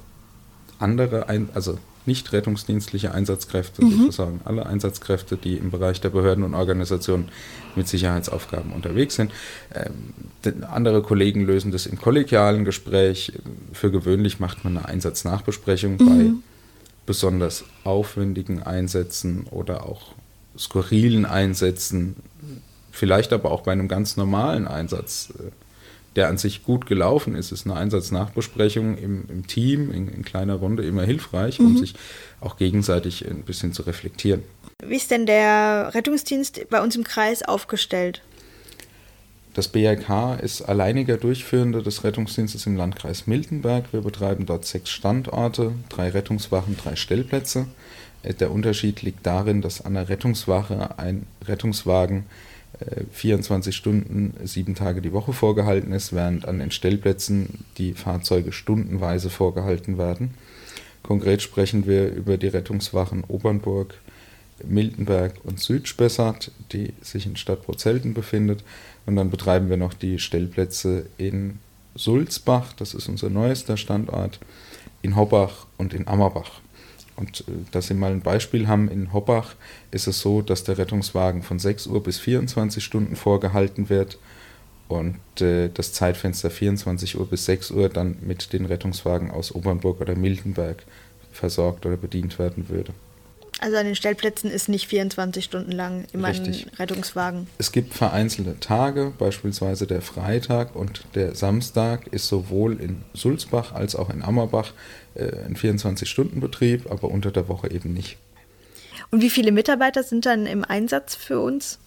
andere, 0.79 1.29
ein, 1.29 1.49
also 1.53 1.77
nicht 2.05 2.31
rettungsdienstliche 2.33 3.13
Einsatzkräfte, 3.13 3.83
mhm. 3.83 3.97
sozusagen 3.97 4.41
alle 4.45 4.65
Einsatzkräfte, 4.65 5.37
die 5.37 5.55
im 5.55 5.71
Bereich 5.71 6.01
der 6.01 6.09
Behörden 6.09 6.43
und 6.43 6.55
Organisationen 6.55 7.29
mit 7.75 7.87
Sicherheitsaufgaben 7.87 8.73
unterwegs 8.73 9.15
sind. 9.15 9.31
Ähm, 9.73 10.63
andere 10.63 11.01
Kollegen 11.01 11.45
lösen 11.45 11.71
das 11.71 11.85
im 11.85 11.99
kollegialen 11.99 12.65
Gespräch. 12.65 13.33
Für 13.73 13.91
gewöhnlich 13.91 14.39
macht 14.39 14.63
man 14.63 14.77
eine 14.77 14.87
Einsatznachbesprechung 14.87 15.93
mhm. 15.93 15.97
bei 15.97 16.31
besonders 17.05 17.63
aufwendigen 17.83 18.63
Einsätzen 18.63 19.45
oder 19.49 19.85
auch 19.85 20.13
skurrilen 20.57 21.25
Einsätzen 21.25 22.15
vielleicht 22.91 23.33
aber 23.33 23.51
auch 23.51 23.61
bei 23.61 23.71
einem 23.71 23.87
ganz 23.87 24.17
normalen 24.17 24.67
Einsatz, 24.67 25.33
äh, 25.39 25.51
der 26.15 26.27
an 26.27 26.37
sich 26.37 26.63
gut 26.63 26.85
gelaufen 26.85 27.35
ist, 27.35 27.51
ist 27.51 27.65
eine 27.65 27.75
Einsatznachbesprechung 27.75 28.97
im, 28.97 29.23
im 29.29 29.47
Team, 29.47 29.91
in, 29.91 30.09
in, 30.09 30.23
kleiner 30.23 30.55
Runde 30.55 30.83
immer 30.83 31.03
hilfreich, 31.03 31.59
um 31.59 31.73
mhm. 31.73 31.77
sich 31.77 31.93
auch 32.41 32.57
gegenseitig 32.57 33.25
ein 33.29 33.43
bisschen 33.43 33.71
zu 33.71 33.83
reflektieren. 33.83 34.43
Wie 34.83 34.95
ist 34.95 35.11
denn 35.11 35.25
der 35.25 35.91
Rettungsdienst 35.93 36.69
bei 36.69 36.81
uns 36.81 36.95
im 36.95 37.03
Kreis 37.03 37.43
aufgestellt? 37.43 38.21
Das 39.53 39.67
BRK 39.67 40.35
ist 40.35 40.61
alleiniger 40.61 41.17
Durchführender 41.17 41.81
des 41.81 42.05
Rettungsdienstes 42.05 42.65
im 42.65 42.77
Landkreis 42.77 43.27
Miltenberg. 43.27 43.91
Wir 43.91 44.01
betreiben 44.01 44.45
dort 44.45 44.65
sechs 44.65 44.89
Standorte, 44.89 45.73
drei 45.89 46.09
Rettungswachen, 46.09 46.77
drei 46.77 46.95
Stellplätze. 46.95 47.67
Äh, 48.23 48.33
der 48.33 48.51
Unterschied 48.51 49.01
liegt 49.01 49.25
darin, 49.25 49.61
dass 49.61 49.83
an 49.83 49.95
der 49.95 50.07
Rettungswache 50.07 50.97
ein 50.97 51.27
Rettungswagen 51.45 52.25
24 53.11 53.75
Stunden, 53.75 54.33
sieben 54.43 54.75
Tage 54.75 55.01
die 55.01 55.13
Woche 55.13 55.33
vorgehalten 55.33 55.93
ist, 55.93 56.13
während 56.13 56.47
an 56.47 56.59
den 56.59 56.71
Stellplätzen 56.71 57.65
die 57.77 57.93
Fahrzeuge 57.93 58.51
stundenweise 58.51 59.29
vorgehalten 59.29 59.97
werden. 59.97 60.33
Konkret 61.03 61.41
sprechen 61.41 61.85
wir 61.85 62.11
über 62.11 62.37
die 62.37 62.47
Rettungswachen 62.47 63.23
Obernburg, 63.27 63.95
Miltenberg 64.63 65.33
und 65.43 65.59
Südspessart, 65.59 66.51
die 66.71 66.93
sich 67.01 67.25
in 67.25 67.35
Stadt 67.35 67.63
Prozelten 67.63 68.13
befindet. 68.13 68.63
Und 69.05 69.15
dann 69.15 69.29
betreiben 69.29 69.69
wir 69.69 69.77
noch 69.77 69.93
die 69.93 70.19
Stellplätze 70.19 71.05
in 71.17 71.59
Sulzbach, 71.95 72.73
das 72.73 72.93
ist 72.93 73.09
unser 73.09 73.29
neuester 73.29 73.77
Standort, 73.77 74.39
in 75.01 75.15
Hobbach 75.15 75.65
und 75.77 75.93
in 75.93 76.07
Ammerbach. 76.07 76.61
Und 77.21 77.41
äh, 77.41 77.51
dass 77.71 77.87
Sie 77.87 77.93
mal 77.93 78.11
ein 78.11 78.21
Beispiel 78.21 78.67
haben, 78.67 78.89
in 78.89 79.13
Hoppach 79.13 79.55
ist 79.91 80.07
es 80.07 80.19
so, 80.19 80.41
dass 80.41 80.63
der 80.63 80.77
Rettungswagen 80.77 81.43
von 81.43 81.59
6 81.59 81.87
Uhr 81.87 82.01
bis 82.03 82.17
24 82.17 82.83
Stunden 82.83 83.15
vorgehalten 83.15 83.89
wird 83.89 84.17
und 84.87 85.19
äh, 85.39 85.69
das 85.69 85.93
Zeitfenster 85.93 86.49
24 86.49 87.19
Uhr 87.19 87.27
bis 87.27 87.45
6 87.45 87.71
Uhr 87.71 87.89
dann 87.89 88.17
mit 88.21 88.53
den 88.53 88.65
Rettungswagen 88.65 89.29
aus 89.29 89.53
Obernburg 89.53 90.01
oder 90.01 90.15
Miltenberg 90.15 90.83
versorgt 91.31 91.85
oder 91.85 91.95
bedient 91.95 92.39
werden 92.39 92.67
würde. 92.69 92.91
Also 93.61 93.77
an 93.77 93.85
den 93.85 93.95
Stellplätzen 93.95 94.49
ist 94.49 94.69
nicht 94.69 94.87
24 94.87 95.45
Stunden 95.45 95.71
lang 95.71 96.05
immer 96.13 96.29
Richtig. 96.29 96.65
ein 96.65 96.73
Rettungswagen. 96.77 97.45
Es 97.59 97.71
gibt 97.71 97.93
vereinzelte 97.93 98.59
Tage, 98.59 99.13
beispielsweise 99.15 99.85
der 99.85 100.01
Freitag 100.01 100.75
und 100.75 101.03
der 101.13 101.35
Samstag 101.35 102.07
ist 102.07 102.27
sowohl 102.27 102.81
in 102.81 103.03
Sulzbach 103.13 103.73
als 103.73 103.95
auch 103.95 104.09
in 104.09 104.23
Ammerbach 104.23 104.73
äh, 105.13 105.45
ein 105.45 105.55
24-Stunden-Betrieb, 105.55 106.89
aber 106.89 107.09
unter 107.09 107.29
der 107.29 107.47
Woche 107.47 107.69
eben 107.69 107.93
nicht. 107.93 108.17
Und 109.11 109.21
wie 109.21 109.29
viele 109.29 109.51
Mitarbeiter 109.51 110.01
sind 110.01 110.25
dann 110.25 110.47
im 110.47 110.63
Einsatz 110.63 111.13
für 111.13 111.39
uns? 111.39 111.77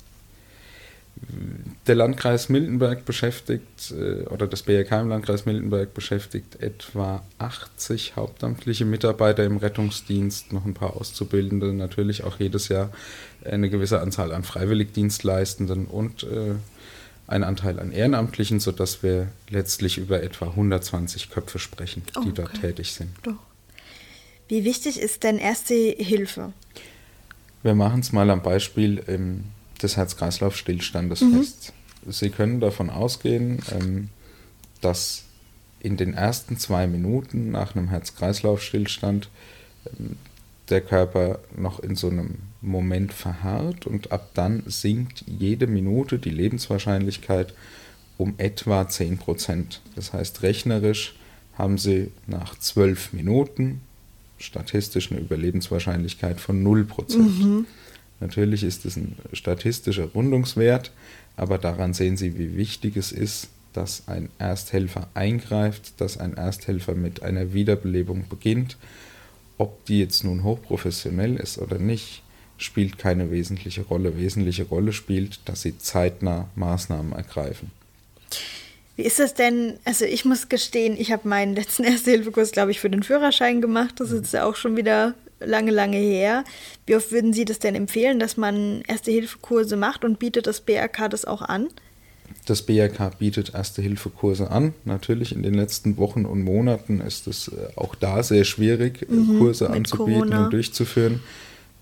Der 1.86 1.94
Landkreis 1.94 2.48
Miltenberg 2.48 3.04
beschäftigt, 3.04 3.92
äh, 3.92 4.26
oder 4.26 4.46
das 4.46 4.62
BRK 4.62 5.02
im 5.02 5.08
Landkreis 5.08 5.46
Miltenberg 5.46 5.94
beschäftigt 5.94 6.60
etwa 6.60 7.22
80 7.38 8.16
hauptamtliche 8.16 8.84
Mitarbeiter 8.84 9.44
im 9.44 9.58
Rettungsdienst, 9.58 10.52
noch 10.52 10.64
ein 10.64 10.74
paar 10.74 10.96
Auszubildende, 10.96 11.72
natürlich 11.72 12.24
auch 12.24 12.38
jedes 12.40 12.68
Jahr 12.68 12.90
eine 13.44 13.70
gewisse 13.70 14.00
Anzahl 14.00 14.32
an 14.32 14.44
Freiwilligdienstleistenden 14.44 15.86
und 15.86 16.24
äh, 16.24 16.54
ein 17.26 17.44
Anteil 17.44 17.78
an 17.80 17.92
Ehrenamtlichen, 17.92 18.60
sodass 18.60 19.02
wir 19.02 19.28
letztlich 19.48 19.98
über 19.98 20.22
etwa 20.22 20.46
120 20.46 21.30
Köpfe 21.30 21.58
sprechen, 21.58 22.02
die 22.14 22.18
okay. 22.18 22.32
dort 22.34 22.60
tätig 22.60 22.92
sind. 22.92 23.10
Doch. 23.22 23.36
Wie 24.48 24.64
wichtig 24.64 25.00
ist 25.00 25.22
denn 25.22 25.38
erste 25.38 25.74
Hilfe? 25.74 26.52
Wir 27.62 27.74
machen 27.74 28.00
es 28.00 28.12
mal 28.12 28.28
am 28.28 28.42
Beispiel 28.42 29.02
des 29.82 29.96
Herz-Kreislauf-Stillstandes 29.96 31.20
mhm. 31.20 31.38
fest. 31.38 31.72
Sie 32.06 32.30
können 32.30 32.60
davon 32.60 32.90
ausgehen, 32.90 33.60
ähm, 33.72 34.08
dass 34.80 35.24
in 35.80 35.96
den 35.96 36.14
ersten 36.14 36.58
zwei 36.58 36.86
Minuten 36.86 37.50
nach 37.50 37.74
einem 37.74 37.88
Herz-Kreislauf-Stillstand 37.88 39.28
ähm, 39.86 40.16
der 40.70 40.80
Körper 40.80 41.40
noch 41.56 41.80
in 41.80 41.94
so 41.94 42.08
einem 42.08 42.36
Moment 42.62 43.12
verharrt 43.12 43.86
und 43.86 44.12
ab 44.12 44.30
dann 44.34 44.62
sinkt 44.66 45.24
jede 45.26 45.66
Minute 45.66 46.18
die 46.18 46.30
Lebenswahrscheinlichkeit 46.30 47.52
um 48.16 48.34
etwa 48.38 48.88
10 48.88 49.18
Prozent. 49.18 49.82
Das 49.94 50.12
heißt, 50.12 50.42
rechnerisch 50.42 51.16
haben 51.58 51.78
Sie 51.78 52.10
nach 52.26 52.58
zwölf 52.58 53.12
Minuten 53.12 53.82
statistisch 54.38 55.10
eine 55.10 55.20
Überlebenswahrscheinlichkeit 55.20 56.40
von 56.40 56.62
0 56.62 56.84
Prozent. 56.84 57.38
Mhm. 57.38 57.66
Natürlich 58.24 58.64
ist 58.64 58.86
es 58.86 58.96
ein 58.96 59.16
statistischer 59.34 60.06
Rundungswert, 60.06 60.92
aber 61.36 61.58
daran 61.58 61.92
sehen 61.92 62.16
Sie, 62.16 62.38
wie 62.38 62.56
wichtig 62.56 62.96
es 62.96 63.12
ist, 63.12 63.48
dass 63.74 64.04
ein 64.08 64.30
Ersthelfer 64.38 65.08
eingreift, 65.12 66.00
dass 66.00 66.16
ein 66.16 66.32
Ersthelfer 66.32 66.94
mit 66.94 67.22
einer 67.22 67.52
Wiederbelebung 67.52 68.26
beginnt. 68.30 68.78
Ob 69.58 69.84
die 69.84 69.98
jetzt 69.98 70.24
nun 70.24 70.42
hochprofessionell 70.42 71.36
ist 71.36 71.58
oder 71.58 71.78
nicht, 71.78 72.22
spielt 72.56 72.96
keine 72.96 73.30
wesentliche 73.30 73.82
Rolle. 73.82 74.16
Wesentliche 74.16 74.64
Rolle 74.64 74.94
spielt, 74.94 75.40
dass 75.44 75.60
sie 75.60 75.76
zeitnah 75.76 76.48
Maßnahmen 76.54 77.12
ergreifen. 77.12 77.72
Wie 78.96 79.02
ist 79.02 79.18
das 79.18 79.34
denn? 79.34 79.74
Also 79.84 80.06
ich 80.06 80.24
muss 80.24 80.48
gestehen, 80.48 80.96
ich 80.98 81.12
habe 81.12 81.28
meinen 81.28 81.54
letzten 81.54 81.84
Erste-Hilfe-Kurs, 81.84 82.52
glaube 82.52 82.70
ich, 82.70 82.80
für 82.80 82.88
den 82.88 83.02
Führerschein 83.02 83.60
gemacht. 83.60 84.00
Das 84.00 84.12
ist 84.12 84.32
jetzt 84.32 84.36
auch 84.36 84.56
schon 84.56 84.78
wieder 84.78 85.14
lange, 85.46 85.70
lange 85.70 85.96
her. 85.96 86.44
Wie 86.86 86.96
oft 86.96 87.12
würden 87.12 87.32
Sie 87.32 87.44
das 87.44 87.58
denn 87.58 87.74
empfehlen, 87.74 88.18
dass 88.18 88.36
man 88.36 88.82
Erste-Hilfe-Kurse 88.86 89.76
macht 89.76 90.04
und 90.04 90.18
bietet 90.18 90.46
das 90.46 90.60
BRK 90.60 91.08
das 91.08 91.24
auch 91.24 91.42
an? 91.42 91.68
Das 92.46 92.62
BRK 92.62 93.18
bietet 93.18 93.54
Erste-Hilfe-Kurse 93.54 94.50
an. 94.50 94.74
Natürlich 94.84 95.34
in 95.34 95.42
den 95.42 95.54
letzten 95.54 95.96
Wochen 95.96 96.26
und 96.26 96.42
Monaten 96.42 97.00
ist 97.00 97.26
es 97.26 97.48
äh, 97.48 97.68
auch 97.76 97.94
da 97.94 98.22
sehr 98.22 98.44
schwierig, 98.44 99.02
äh, 99.02 99.12
mhm, 99.12 99.38
Kurse 99.38 99.70
anzubieten 99.70 100.20
Corona. 100.20 100.44
und 100.44 100.52
durchzuführen. 100.52 101.20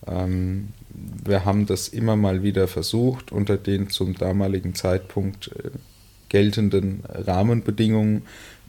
Ähm, 0.06 0.68
wir 1.24 1.44
haben 1.44 1.66
das 1.66 1.88
immer 1.88 2.16
mal 2.16 2.42
wieder 2.42 2.68
versucht, 2.68 3.32
unter 3.32 3.56
den 3.56 3.88
zum 3.88 4.14
damaligen 4.14 4.74
Zeitpunkt 4.74 5.48
äh, 5.48 5.70
geltenden 6.28 7.02
Rahmenbedingungen 7.08 8.22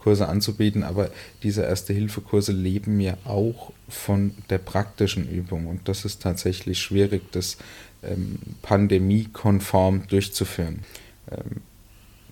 Kurse 0.04 0.28
anzubieten, 0.28 0.84
aber 0.84 1.10
diese 1.44 1.64
Erste-Hilfe-Kurse 1.64 2.52
leben 2.52 3.00
ja 3.00 3.18
auch 3.24 3.72
von 3.88 4.32
der 4.50 4.58
praktischen 4.58 5.30
Übung 5.30 5.68
und 5.68 5.88
das 5.88 6.04
ist 6.04 6.22
tatsächlich 6.22 6.80
schwierig, 6.80 7.32
das 7.32 7.58
ähm, 8.04 8.38
pandemiekonform 8.62 10.08
durchzuführen. 10.08 10.80
Ähm, 11.32 11.62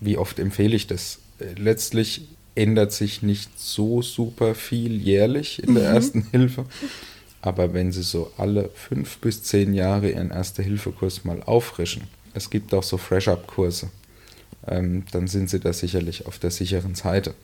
wie 0.00 0.18
oft 0.18 0.38
empfehle 0.38 0.76
ich 0.76 0.86
das? 0.86 1.20
Äh, 1.38 1.54
letztlich 1.58 2.28
ändert 2.54 2.92
sich 2.92 3.22
nicht 3.22 3.58
so 3.58 4.02
super 4.02 4.54
viel 4.54 5.00
jährlich 5.00 5.62
in 5.62 5.74
der 5.74 5.88
mhm. 5.88 5.94
Ersten 5.94 6.26
Hilfe. 6.30 6.66
Aber 7.40 7.72
wenn 7.72 7.90
Sie 7.90 8.02
so 8.02 8.30
alle 8.36 8.68
fünf 8.74 9.18
bis 9.18 9.42
zehn 9.42 9.72
Jahre 9.74 10.10
Ihren 10.10 10.30
Erste-Hilfe-Kurs 10.30 11.24
mal 11.24 11.42
auffrischen, 11.42 12.02
es 12.34 12.50
gibt 12.50 12.72
auch 12.74 12.82
so 12.82 12.98
Fresh-Up-Kurse, 12.98 13.90
ähm, 14.66 15.04
dann 15.12 15.26
sind 15.26 15.50
Sie 15.50 15.60
da 15.60 15.72
sicherlich 15.72 16.26
auf 16.26 16.38
der 16.38 16.50
sicheren 16.50 16.94
Seite. 16.94 17.34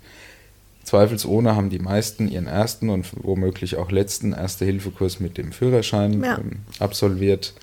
Zweifelsohne 0.85 1.55
haben 1.55 1.69
die 1.69 1.79
meisten 1.79 2.29
ihren 2.29 2.47
ersten 2.47 2.89
und 2.89 3.11
womöglich 3.23 3.77
auch 3.77 3.91
letzten 3.91 4.33
Erste-Hilfe-Kurs 4.33 5.21
mit 5.21 5.37
dem 5.37 5.53
Führerschein 5.53 6.25
ja. 6.25 6.39
ähm, 6.39 6.61
absolviert. 6.79 7.55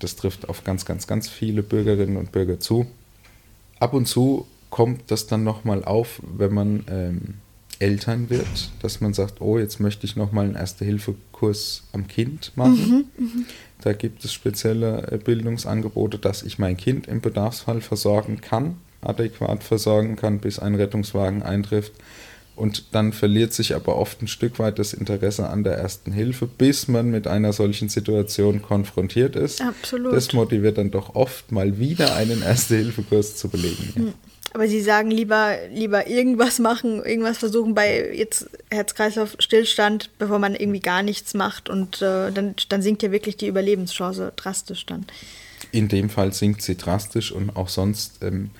Das 0.00 0.16
trifft 0.16 0.48
auf 0.48 0.64
ganz, 0.64 0.84
ganz, 0.84 1.06
ganz 1.06 1.28
viele 1.28 1.62
Bürgerinnen 1.62 2.16
und 2.16 2.32
Bürger 2.32 2.58
zu. 2.58 2.86
Ab 3.78 3.94
und 3.94 4.06
zu 4.06 4.46
kommt 4.70 5.02
das 5.12 5.28
dann 5.28 5.44
nochmal 5.44 5.84
auf, 5.84 6.20
wenn 6.36 6.52
man 6.52 6.84
ähm, 6.88 7.34
Eltern 7.78 8.30
wird, 8.30 8.72
dass 8.82 9.00
man 9.00 9.14
sagt, 9.14 9.40
oh, 9.40 9.58
jetzt 9.58 9.78
möchte 9.78 10.06
ich 10.06 10.16
nochmal 10.16 10.46
einen 10.46 10.56
Erste-Hilfe-Kurs 10.56 11.84
am 11.92 12.08
Kind 12.08 12.52
machen. 12.56 13.06
Mhm, 13.16 13.24
mh. 13.24 13.44
Da 13.82 13.92
gibt 13.92 14.24
es 14.24 14.32
spezielle 14.32 15.12
äh, 15.12 15.18
Bildungsangebote, 15.18 16.18
dass 16.18 16.42
ich 16.42 16.58
mein 16.58 16.76
Kind 16.76 17.06
im 17.06 17.20
Bedarfsfall 17.20 17.80
versorgen 17.80 18.40
kann, 18.40 18.76
adäquat 19.04 19.62
versorgen 19.62 20.16
kann, 20.16 20.38
bis 20.38 20.58
ein 20.58 20.74
Rettungswagen 20.74 21.42
eintrifft. 21.42 21.92
Und 22.56 22.94
dann 22.94 23.12
verliert 23.12 23.52
sich 23.52 23.74
aber 23.74 23.96
oft 23.96 24.22
ein 24.22 24.28
Stück 24.28 24.60
weit 24.60 24.78
das 24.78 24.92
Interesse 24.92 25.48
an 25.48 25.64
der 25.64 25.76
ersten 25.76 26.12
Hilfe, 26.12 26.46
bis 26.46 26.86
man 26.86 27.10
mit 27.10 27.26
einer 27.26 27.52
solchen 27.52 27.88
Situation 27.88 28.62
konfrontiert 28.62 29.34
ist. 29.34 29.60
Absolut. 29.60 30.12
Das 30.12 30.32
motiviert 30.32 30.78
dann 30.78 30.92
doch 30.92 31.16
oft 31.16 31.50
mal 31.50 31.78
wieder 31.78 32.14
einen 32.14 32.42
Erste-Hilfe-Kurs 32.42 33.36
zu 33.36 33.48
belegen. 33.48 33.92
Ja. 33.96 34.02
Hm. 34.02 34.14
Aber 34.52 34.68
Sie 34.68 34.80
sagen 34.80 35.10
lieber, 35.10 35.56
lieber 35.72 36.06
irgendwas 36.06 36.60
machen, 36.60 37.04
irgendwas 37.04 37.38
versuchen 37.38 37.74
bei 37.74 38.14
jetzt 38.14 38.48
Herz-Kreislauf-Stillstand, 38.70 40.10
bevor 40.16 40.38
man 40.38 40.54
irgendwie 40.54 40.78
gar 40.78 41.02
nichts 41.02 41.34
macht 41.34 41.68
und 41.68 42.00
äh, 42.02 42.30
dann, 42.30 42.54
dann 42.68 42.80
sinkt 42.80 43.02
ja 43.02 43.10
wirklich 43.10 43.36
die 43.36 43.48
Überlebenschance 43.48 44.32
drastisch 44.36 44.86
dann. 44.86 45.06
In 45.72 45.88
dem 45.88 46.08
Fall 46.08 46.32
sinkt 46.32 46.62
sie 46.62 46.76
drastisch 46.76 47.32
und 47.32 47.56
auch 47.56 47.68
sonst 47.68 48.22
ähm, 48.22 48.50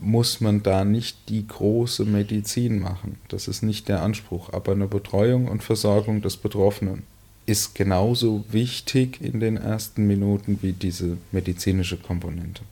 muss 0.00 0.40
man 0.40 0.62
da 0.62 0.84
nicht 0.84 1.28
die 1.28 1.46
große 1.46 2.04
Medizin 2.04 2.78
machen. 2.78 3.18
Das 3.28 3.48
ist 3.48 3.62
nicht 3.62 3.88
der 3.88 4.02
Anspruch. 4.02 4.52
Aber 4.52 4.72
eine 4.72 4.86
Betreuung 4.86 5.48
und 5.48 5.62
Versorgung 5.62 6.22
des 6.22 6.36
Betroffenen 6.36 7.02
ist 7.46 7.74
genauso 7.74 8.44
wichtig 8.50 9.20
in 9.20 9.40
den 9.40 9.56
ersten 9.56 10.06
Minuten 10.06 10.58
wie 10.62 10.72
diese 10.72 11.16
medizinische 11.32 11.96
Komponente. 11.96 12.62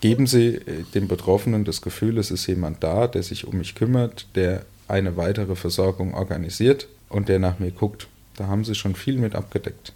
Geben 0.00 0.26
Sie 0.26 0.56
äh, 0.56 0.84
dem 0.94 1.06
Betroffenen 1.06 1.64
das 1.64 1.80
Gefühl, 1.82 2.18
es 2.18 2.30
ist 2.30 2.46
jemand 2.46 2.82
da, 2.82 3.06
der 3.06 3.22
sich 3.22 3.46
um 3.46 3.58
mich 3.58 3.74
kümmert, 3.74 4.26
der 4.34 4.64
eine 4.88 5.16
weitere 5.16 5.54
Versorgung 5.54 6.14
organisiert 6.14 6.88
und 7.08 7.28
der 7.28 7.38
nach 7.38 7.58
mir 7.60 7.70
guckt. 7.70 8.08
Da 8.36 8.48
haben 8.48 8.64
Sie 8.64 8.74
schon 8.74 8.96
viel 8.96 9.18
mit 9.18 9.34
abgedeckt. 9.34 9.92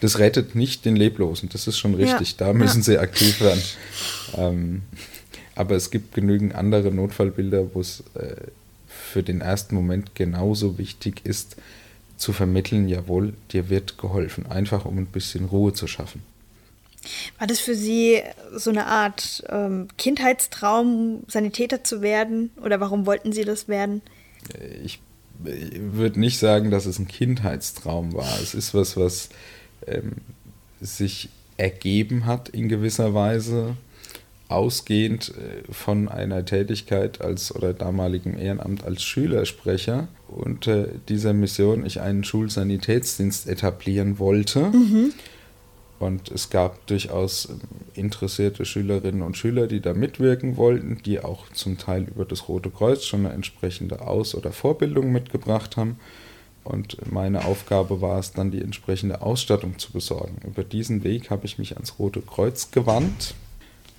Das 0.00 0.18
rettet 0.18 0.54
nicht 0.54 0.84
den 0.84 0.94
Leblosen, 0.94 1.48
das 1.48 1.66
ist 1.66 1.78
schon 1.78 1.94
richtig. 1.94 2.32
Ja, 2.32 2.46
da 2.46 2.52
müssen 2.52 2.78
ja. 2.78 2.84
Sie 2.84 2.98
aktiv 2.98 3.40
werden. 3.40 3.62
Ähm, 4.36 4.82
aber 5.58 5.74
es 5.74 5.90
gibt 5.90 6.14
genügend 6.14 6.54
andere 6.54 6.92
Notfallbilder, 6.92 7.74
wo 7.74 7.80
es 7.80 8.04
äh, 8.14 8.36
für 8.86 9.24
den 9.24 9.40
ersten 9.40 9.74
Moment 9.74 10.14
genauso 10.14 10.78
wichtig 10.78 11.22
ist, 11.24 11.56
zu 12.16 12.32
vermitteln, 12.32 12.88
jawohl, 12.88 13.34
dir 13.50 13.68
wird 13.68 13.98
geholfen, 13.98 14.46
einfach 14.46 14.84
um 14.84 14.98
ein 14.98 15.06
bisschen 15.06 15.46
Ruhe 15.46 15.72
zu 15.72 15.88
schaffen. 15.88 16.22
War 17.38 17.48
das 17.48 17.58
für 17.58 17.74
Sie 17.74 18.22
so 18.54 18.70
eine 18.70 18.86
Art 18.86 19.42
ähm, 19.48 19.88
Kindheitstraum, 19.98 21.24
Sanitäter 21.26 21.82
zu 21.82 22.02
werden? 22.02 22.50
Oder 22.62 22.78
warum 22.78 23.04
wollten 23.04 23.32
Sie 23.32 23.44
das 23.44 23.66
werden? 23.66 24.00
Äh, 24.54 24.76
ich, 24.84 25.00
ich 25.44 25.80
würde 25.80 26.20
nicht 26.20 26.38
sagen, 26.38 26.70
dass 26.70 26.86
es 26.86 27.00
ein 27.00 27.08
Kindheitstraum 27.08 28.14
war. 28.14 28.38
Es 28.40 28.54
ist 28.54 28.74
was, 28.74 28.96
was 28.96 29.28
ähm, 29.88 30.12
sich 30.80 31.30
ergeben 31.56 32.26
hat 32.26 32.48
in 32.48 32.68
gewisser 32.68 33.12
Weise 33.12 33.76
ausgehend 34.48 35.34
äh, 35.36 35.72
von 35.72 36.08
einer 36.08 36.44
Tätigkeit 36.44 37.20
als 37.20 37.54
oder 37.54 37.74
damaligen 37.74 38.38
Ehrenamt 38.38 38.84
als 38.84 39.02
Schülersprecher 39.02 40.08
unter 40.28 40.86
dieser 41.08 41.32
Mission 41.32 41.84
ich 41.84 42.00
einen 42.00 42.24
Schulsanitätsdienst 42.24 43.46
etablieren 43.48 44.18
wollte. 44.18 44.70
Mhm. 44.70 45.12
Und 45.98 46.30
es 46.30 46.48
gab 46.48 46.86
durchaus 46.86 47.48
interessierte 47.94 48.64
Schülerinnen 48.64 49.20
und 49.20 49.36
Schüler, 49.36 49.66
die 49.66 49.80
da 49.80 49.94
mitwirken 49.94 50.56
wollten, 50.56 50.98
die 51.04 51.20
auch 51.20 51.48
zum 51.50 51.76
Teil 51.76 52.04
über 52.04 52.24
das 52.24 52.48
Rote 52.48 52.70
Kreuz 52.70 53.04
schon 53.04 53.26
eine 53.26 53.34
entsprechende 53.34 54.00
Aus- 54.02 54.36
oder 54.36 54.52
Vorbildung 54.52 55.10
mitgebracht 55.10 55.76
haben. 55.76 55.98
Und 56.62 57.10
meine 57.10 57.46
Aufgabe 57.46 58.00
war 58.00 58.20
es 58.20 58.32
dann, 58.32 58.52
die 58.52 58.60
entsprechende 58.60 59.22
Ausstattung 59.22 59.78
zu 59.78 59.90
besorgen. 59.90 60.36
Über 60.46 60.62
diesen 60.62 61.02
Weg 61.02 61.30
habe 61.30 61.46
ich 61.46 61.58
mich 61.58 61.74
ans 61.74 61.98
Rote 61.98 62.20
Kreuz 62.20 62.70
gewandt 62.70 63.34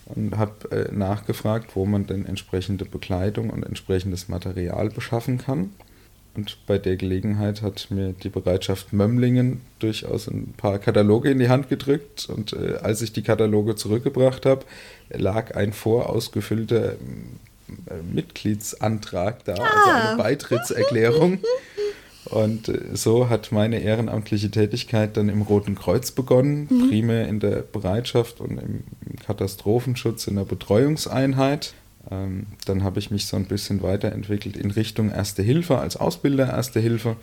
und 0.10 0.38
habe 0.38 0.72
äh, 0.72 0.92
nachgefragt, 0.94 1.76
wo 1.76 1.86
man 1.86 2.08
denn 2.08 2.26
entsprechende 2.26 2.86
Bekleidung 2.86 3.50
und 3.50 3.64
entsprechendes 3.64 4.28
Material 4.28 4.90
beschaffen 4.90 5.38
kann. 5.38 5.72
Und 6.36 6.58
bei 6.68 6.78
der 6.78 6.96
Gelegenheit 6.96 7.62
hat 7.62 7.88
mir 7.90 8.14
die 8.14 8.30
Bereitschaft 8.30 8.94
Mömmlingen 8.94 9.62
durchaus 9.80 10.28
ein 10.28 10.54
paar 10.56 10.80
Kataloge 10.80 11.32
in 11.32 11.40
die 11.40 11.50
Hand 11.50 11.70
gedrückt. 11.70 12.30
Und 12.30 12.54
äh, 12.54 12.78
als 12.82 13.02
ich 13.02 13.14
die 13.14 13.24
Kataloge 13.24 13.76
zurückgebracht 13.76 14.46
habe, 14.46 14.66
lag 15.10 15.56
ein 15.56 15.74
vorausgefüllter 15.74 16.94
äh, 16.94 16.96
Mitgliedsantrag 18.14 19.44
da, 19.46 19.54
also 19.54 19.64
ah. 19.64 19.68
also 19.68 20.08
eine 20.08 20.18
Beitrittserklärung. 20.18 21.40
Und 22.30 22.72
so 22.94 23.30
hat 23.30 23.52
meine 23.52 23.80
ehrenamtliche 23.80 24.52
Tätigkeit 24.52 25.18
dann 25.18 25.30
im 25.30 25.42
Roten 25.42 25.76
Kreuz 25.76 26.12
begonnen, 26.12 26.68
mhm. 26.70 26.90
primär 26.90 27.28
in 27.28 27.40
der 27.40 27.62
Bereitschaft 27.62 28.40
und 28.40 28.58
im 28.60 28.84
Katastrophenschutz 29.26 30.28
in 30.28 30.36
der 30.36 30.46
Betreuungseinheit. 30.46 31.74
Ähm, 32.12 32.48
dann 32.66 32.84
habe 32.84 33.00
ich 33.00 33.12
mich 33.12 33.26
so 33.26 33.36
ein 33.36 33.46
bisschen 33.46 33.82
weiterentwickelt 33.82 34.58
in 34.58 34.72
Richtung 34.72 35.12
Erste 35.12 35.42
Hilfe 35.42 35.80
als 35.80 35.98
Ausbilder 35.98 36.48
Erste 36.48 36.80
Hilfe. 36.80 37.16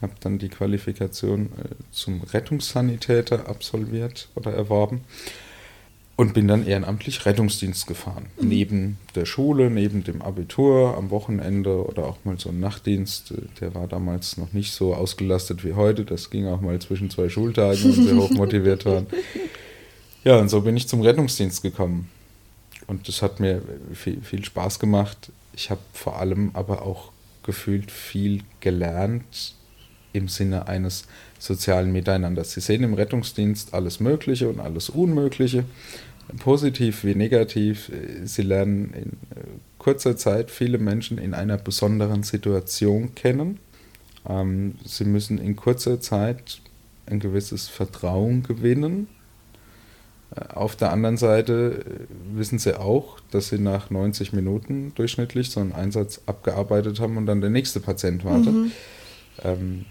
Habe 0.00 0.12
dann 0.20 0.38
die 0.38 0.48
Qualifikation 0.48 1.46
äh, 1.46 1.74
zum 1.90 2.22
Rettungssanitäter 2.22 3.48
absolviert 3.48 4.28
oder 4.34 4.52
erworben 4.52 5.02
und 6.20 6.34
bin 6.34 6.48
dann 6.48 6.66
ehrenamtlich 6.66 7.24
Rettungsdienst 7.24 7.86
gefahren. 7.86 8.26
Mhm. 8.38 8.48
Neben 8.48 8.98
der 9.14 9.24
Schule, 9.24 9.70
neben 9.70 10.04
dem 10.04 10.20
Abitur, 10.20 10.94
am 10.98 11.08
Wochenende 11.08 11.82
oder 11.86 12.04
auch 12.04 12.18
mal 12.24 12.38
so 12.38 12.50
ein 12.50 12.60
Nachtdienst. 12.60 13.32
Der 13.62 13.74
war 13.74 13.86
damals 13.86 14.36
noch 14.36 14.52
nicht 14.52 14.74
so 14.74 14.94
ausgelastet 14.94 15.64
wie 15.64 15.72
heute. 15.72 16.04
Das 16.04 16.28
ging 16.28 16.46
auch 16.46 16.60
mal 16.60 16.78
zwischen 16.78 17.08
zwei 17.08 17.30
Schultagen, 17.30 17.96
wenn 17.96 18.06
wir 18.06 18.16
hoch 18.22 18.30
motiviert 18.30 18.84
waren. 18.84 19.06
Ja, 20.22 20.36
und 20.36 20.50
so 20.50 20.60
bin 20.60 20.76
ich 20.76 20.86
zum 20.86 21.00
Rettungsdienst 21.00 21.62
gekommen. 21.62 22.10
Und 22.86 23.08
das 23.08 23.22
hat 23.22 23.40
mir 23.40 23.62
viel, 23.94 24.20
viel 24.20 24.44
Spaß 24.44 24.78
gemacht. 24.78 25.32
Ich 25.56 25.70
habe 25.70 25.80
vor 25.94 26.18
allem 26.18 26.50
aber 26.52 26.82
auch 26.82 27.10
gefühlt 27.42 27.90
viel 27.90 28.42
gelernt 28.60 29.54
im 30.12 30.28
Sinne 30.28 30.68
eines 30.68 31.06
sozialen 31.38 31.90
Miteinanders. 31.90 32.52
Sie 32.52 32.60
sehen 32.60 32.82
im 32.82 32.92
Rettungsdienst 32.92 33.72
alles 33.72 33.98
Mögliche 33.98 34.50
und 34.50 34.60
alles 34.60 34.90
Unmögliche 34.90 35.64
positiv 36.38 37.04
wie 37.04 37.14
negativ. 37.14 37.90
Sie 38.24 38.42
lernen 38.42 38.92
in 38.94 39.10
äh, 39.36 39.44
kurzer 39.78 40.16
Zeit 40.16 40.50
viele 40.50 40.78
Menschen 40.78 41.18
in 41.18 41.34
einer 41.34 41.56
besonderen 41.56 42.22
Situation 42.22 43.14
kennen. 43.14 43.58
Ähm, 44.28 44.74
sie 44.84 45.04
müssen 45.04 45.38
in 45.38 45.56
kurzer 45.56 46.00
Zeit 46.00 46.60
ein 47.06 47.20
gewisses 47.20 47.68
Vertrauen 47.68 48.42
gewinnen. 48.42 49.08
Äh, 50.34 50.54
auf 50.54 50.76
der 50.76 50.92
anderen 50.92 51.16
Seite 51.16 51.84
äh, 51.84 52.36
wissen 52.36 52.58
sie 52.58 52.78
auch, 52.78 53.18
dass 53.30 53.48
sie 53.48 53.58
nach 53.58 53.90
90 53.90 54.32
Minuten 54.32 54.92
durchschnittlich 54.94 55.50
so 55.50 55.60
einen 55.60 55.72
Einsatz 55.72 56.20
abgearbeitet 56.26 57.00
haben 57.00 57.16
und 57.16 57.26
dann 57.26 57.40
der 57.40 57.50
nächste 57.50 57.80
Patient 57.80 58.24
wartet. 58.24 58.52
Mhm. 58.52 58.72
Ähm, 59.42 59.84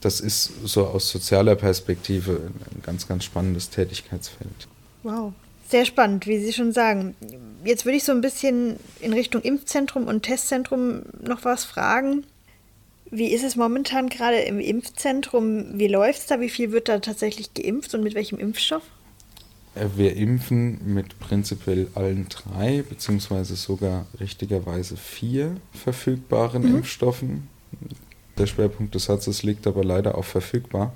das 0.00 0.20
ist 0.20 0.52
so 0.64 0.86
aus 0.86 1.10
sozialer 1.10 1.56
Perspektive 1.56 2.52
ein 2.72 2.82
ganz, 2.82 3.08
ganz 3.08 3.24
spannendes 3.24 3.70
Tätigkeitsfeld. 3.70 4.68
Wow, 5.02 5.32
sehr 5.68 5.84
spannend, 5.84 6.26
wie 6.26 6.38
Sie 6.38 6.52
schon 6.52 6.72
sagen. 6.72 7.14
Jetzt 7.64 7.84
würde 7.84 7.96
ich 7.96 8.04
so 8.04 8.12
ein 8.12 8.20
bisschen 8.20 8.76
in 9.00 9.12
Richtung 9.12 9.42
Impfzentrum 9.42 10.06
und 10.06 10.22
Testzentrum 10.22 11.02
noch 11.20 11.44
was 11.44 11.64
fragen. 11.64 12.24
Wie 13.10 13.28
ist 13.32 13.44
es 13.44 13.56
momentan 13.56 14.08
gerade 14.08 14.38
im 14.40 14.60
Impfzentrum? 14.60 15.78
Wie 15.78 15.88
läuft 15.88 16.20
es 16.20 16.26
da? 16.26 16.40
Wie 16.40 16.48
viel 16.48 16.72
wird 16.72 16.88
da 16.88 16.98
tatsächlich 16.98 17.54
geimpft 17.54 17.94
und 17.94 18.02
mit 18.02 18.14
welchem 18.14 18.38
Impfstoff? 18.38 18.82
Äh, 19.74 19.86
wir 19.96 20.16
impfen 20.16 20.94
mit 20.94 21.18
prinzipiell 21.18 21.88
allen 21.94 22.28
drei, 22.28 22.82
beziehungsweise 22.82 23.56
sogar 23.56 24.06
richtigerweise 24.20 24.96
vier 24.96 25.56
verfügbaren 25.72 26.62
mhm. 26.62 26.76
Impfstoffen. 26.76 27.48
Der 28.36 28.46
Schwerpunkt 28.46 28.94
des 28.94 29.04
Satzes 29.04 29.42
liegt 29.42 29.66
aber 29.66 29.84
leider 29.84 30.16
auf 30.16 30.26
verfügbar. 30.26 30.94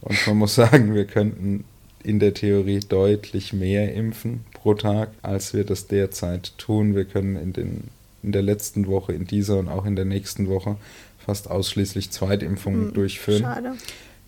Und 0.00 0.26
man 0.26 0.38
muss 0.38 0.54
sagen, 0.56 0.94
wir 0.94 1.06
könnten 1.06 1.64
in 2.04 2.18
der 2.18 2.34
Theorie 2.34 2.80
deutlich 2.80 3.52
mehr 3.52 3.94
impfen 3.94 4.44
pro 4.52 4.74
Tag, 4.74 5.10
als 5.22 5.54
wir 5.54 5.64
das 5.64 5.86
derzeit 5.86 6.56
tun. 6.58 6.94
Wir 6.94 7.04
können 7.04 7.36
in, 7.36 7.52
den, 7.52 7.84
in 8.22 8.32
der 8.32 8.42
letzten 8.42 8.86
Woche, 8.86 9.12
in 9.12 9.26
dieser 9.26 9.58
und 9.58 9.68
auch 9.68 9.84
in 9.84 9.96
der 9.96 10.04
nächsten 10.04 10.48
Woche 10.48 10.76
fast 11.18 11.50
ausschließlich 11.50 12.10
Zweitimpfungen 12.10 12.88
mhm, 12.88 12.94
durchführen. 12.94 13.42
Schade. 13.42 13.72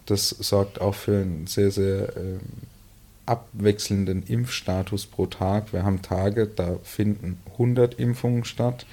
Das 0.06 0.28
sorgt 0.28 0.80
auch 0.80 0.94
für 0.94 1.22
einen 1.22 1.46
sehr, 1.46 1.70
sehr 1.70 2.16
äh, 2.16 2.38
abwechselnden 3.26 4.24
Impfstatus 4.26 5.06
pro 5.06 5.26
Tag. 5.26 5.72
Wir 5.72 5.82
haben 5.82 6.02
Tage, 6.02 6.46
da 6.46 6.76
finden 6.82 7.38
100 7.52 7.94
Impfungen 7.94 8.44
statt. 8.44 8.86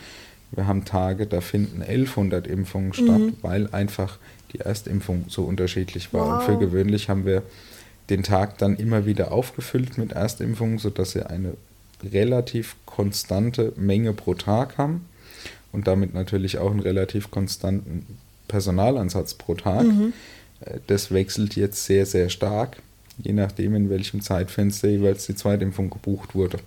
Wir 0.51 0.67
haben 0.67 0.85
Tage, 0.85 1.27
da 1.27 1.41
finden 1.41 1.81
1100 1.81 2.47
Impfungen 2.47 2.89
mhm. 2.89 2.93
statt, 2.93 3.21
weil 3.41 3.69
einfach 3.71 4.17
die 4.53 4.59
Erstimpfung 4.59 5.25
so 5.27 5.43
unterschiedlich 5.43 6.13
war. 6.13 6.27
Wow. 6.27 6.47
Und 6.47 6.53
für 6.53 6.65
gewöhnlich 6.65 7.09
haben 7.09 7.25
wir 7.25 7.43
den 8.11 8.23
Tag 8.23 8.57
dann 8.57 8.75
immer 8.75 9.05
wieder 9.05 9.31
aufgefüllt 9.31 9.97
mit 9.97 10.11
Erstimpfungen, 10.11 10.77
sodass 10.77 11.15
wir 11.15 11.29
eine 11.29 11.55
relativ 12.03 12.75
konstante 12.85 13.73
Menge 13.77 14.13
pro 14.13 14.33
Tag 14.33 14.77
haben 14.77 15.05
und 15.71 15.87
damit 15.87 16.13
natürlich 16.13 16.57
auch 16.57 16.71
einen 16.71 16.81
relativ 16.81 17.31
konstanten 17.31 18.05
Personalansatz 18.47 19.33
pro 19.33 19.55
Tag. 19.55 19.85
Mhm. 19.85 20.13
Äh, 20.59 20.79
das 20.87 21.11
wechselt 21.11 21.55
jetzt 21.55 21.85
sehr, 21.85 22.05
sehr 22.05 22.29
stark, 22.29 22.77
je 23.17 23.33
nachdem, 23.33 23.75
in 23.75 23.89
welchem 23.89 24.21
Zeitfenster 24.21 24.89
jeweils 24.89 25.25
die 25.25 25.35
Zweitimpfung 25.35 25.89
gebucht 25.89 26.35
wurde. 26.35 26.57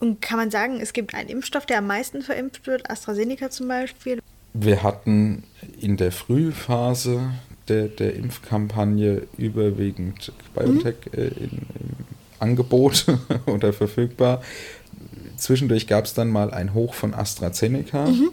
Und 0.00 0.20
kann 0.20 0.38
man 0.38 0.50
sagen, 0.50 0.80
es 0.80 0.92
gibt 0.92 1.14
einen 1.14 1.30
Impfstoff, 1.30 1.64
der 1.64 1.78
am 1.78 1.86
meisten 1.86 2.20
verimpft 2.20 2.66
wird, 2.66 2.90
AstraZeneca 2.90 3.48
zum 3.48 3.68
Beispiel? 3.68 4.20
Wir 4.52 4.82
hatten 4.82 5.44
in 5.80 5.96
der 5.96 6.12
Frühphase 6.12 7.32
der, 7.68 7.88
der 7.88 8.14
Impfkampagne 8.14 9.22
überwiegend 9.36 10.32
BioNTech 10.54 10.96
mhm. 11.12 11.18
äh, 11.18 11.26
in, 11.26 11.50
im 11.50 11.96
Angebot 12.38 13.06
oder 13.46 13.72
verfügbar. 13.72 14.42
Zwischendurch 15.36 15.86
gab 15.86 16.04
es 16.04 16.14
dann 16.14 16.30
mal 16.30 16.52
ein 16.52 16.74
Hoch 16.74 16.94
von 16.94 17.14
AstraZeneca. 17.14 18.06
Mhm. 18.06 18.30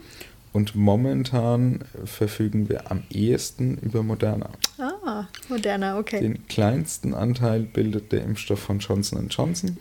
Und 0.54 0.76
momentan 0.76 1.80
verfügen 2.04 2.67
wir 2.67 2.91
am 2.91 3.04
ehesten 3.10 3.78
über 3.78 4.04
Moderna. 4.04 4.50
Ah, 4.78 5.24
Moderna, 5.48 5.98
okay. 5.98 6.20
Den 6.20 6.46
kleinsten 6.48 7.13
Anteil 7.13 7.62
bildet 7.62 8.12
der 8.12 8.26
Impfstoff 8.26 8.60
von 8.60 8.80
Johnson 8.80 9.30
Johnson 9.30 9.78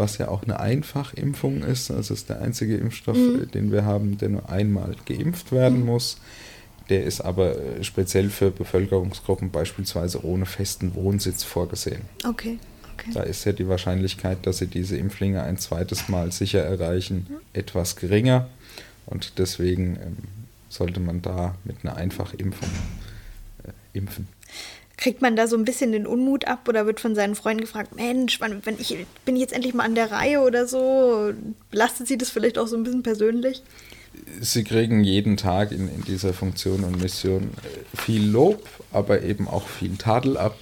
was 0.00 0.18
ja 0.18 0.28
auch 0.28 0.42
eine 0.42 0.58
Einfachimpfung 0.58 1.62
ist. 1.62 1.90
Das 1.90 2.10
ist 2.10 2.28
der 2.28 2.40
einzige 2.40 2.76
Impfstoff, 2.76 3.16
mhm. 3.16 3.42
Äh, 3.42 3.46
den 3.46 3.70
wir 3.70 3.84
haben, 3.84 4.18
der 4.18 4.30
nur 4.30 4.50
einmal 4.50 4.96
geimpft 5.06 5.52
werden 5.52 5.80
mhm. 5.80 5.86
muss. 5.86 6.16
Der 6.90 7.04
ist 7.04 7.20
aber 7.20 7.56
äh, 7.56 7.84
speziell 7.84 8.28
für 8.30 8.50
Bevölkerungsgruppen 8.50 9.50
beispielsweise 9.50 10.24
ohne 10.24 10.44
festen 10.44 10.94
Wohnsitz 10.96 11.44
vorgesehen. 11.44 12.02
Okay. 12.26 12.58
okay. 12.94 13.10
Da 13.14 13.22
ist 13.22 13.44
ja 13.44 13.52
die 13.52 13.68
Wahrscheinlichkeit, 13.68 14.44
dass 14.44 14.58
sie 14.58 14.66
diese 14.66 14.96
Impflinge 14.96 15.42
ein 15.42 15.56
zweites 15.56 16.08
Mal 16.08 16.32
sicher 16.32 16.62
erreichen, 16.62 17.28
etwas 17.52 17.94
geringer. 17.94 18.48
Und 19.06 19.38
deswegen 19.38 19.96
ähm, 20.02 20.16
sollte 20.68 20.98
man 20.98 21.22
da 21.22 21.54
mit 21.64 21.76
einer 21.82 21.96
Einfachimpfung 21.96 22.68
äh, 23.64 23.70
impfen. 23.96 24.26
Kriegt 24.96 25.22
man 25.22 25.36
da 25.36 25.46
so 25.46 25.56
ein 25.56 25.64
bisschen 25.64 25.92
den 25.92 26.06
Unmut 26.06 26.46
ab 26.46 26.68
oder 26.68 26.86
wird 26.86 27.00
von 27.00 27.14
seinen 27.14 27.34
Freunden 27.34 27.62
gefragt, 27.62 27.96
Mensch, 27.96 28.40
wann, 28.40 28.66
wenn 28.66 28.78
ich 28.78 29.06
bin 29.24 29.36
jetzt 29.36 29.52
endlich 29.52 29.74
mal 29.74 29.84
an 29.84 29.94
der 29.94 30.10
Reihe 30.10 30.40
oder 30.40 30.66
so? 30.66 31.32
Belastet 31.70 32.08
sie 32.08 32.18
das 32.18 32.30
vielleicht 32.30 32.58
auch 32.58 32.66
so 32.66 32.76
ein 32.76 32.82
bisschen 32.82 33.02
persönlich? 33.02 33.62
Sie 34.40 34.64
kriegen 34.64 35.04
jeden 35.04 35.36
Tag 35.36 35.72
in, 35.72 35.88
in 35.88 36.02
dieser 36.02 36.32
Funktion 36.32 36.84
und 36.84 37.00
Mission 37.00 37.50
äh, 37.62 37.96
viel 37.96 38.26
Lob, 38.26 38.66
aber 38.92 39.22
eben 39.22 39.48
auch 39.48 39.68
viel 39.68 39.96
Tadel 39.96 40.36
ab. 40.36 40.56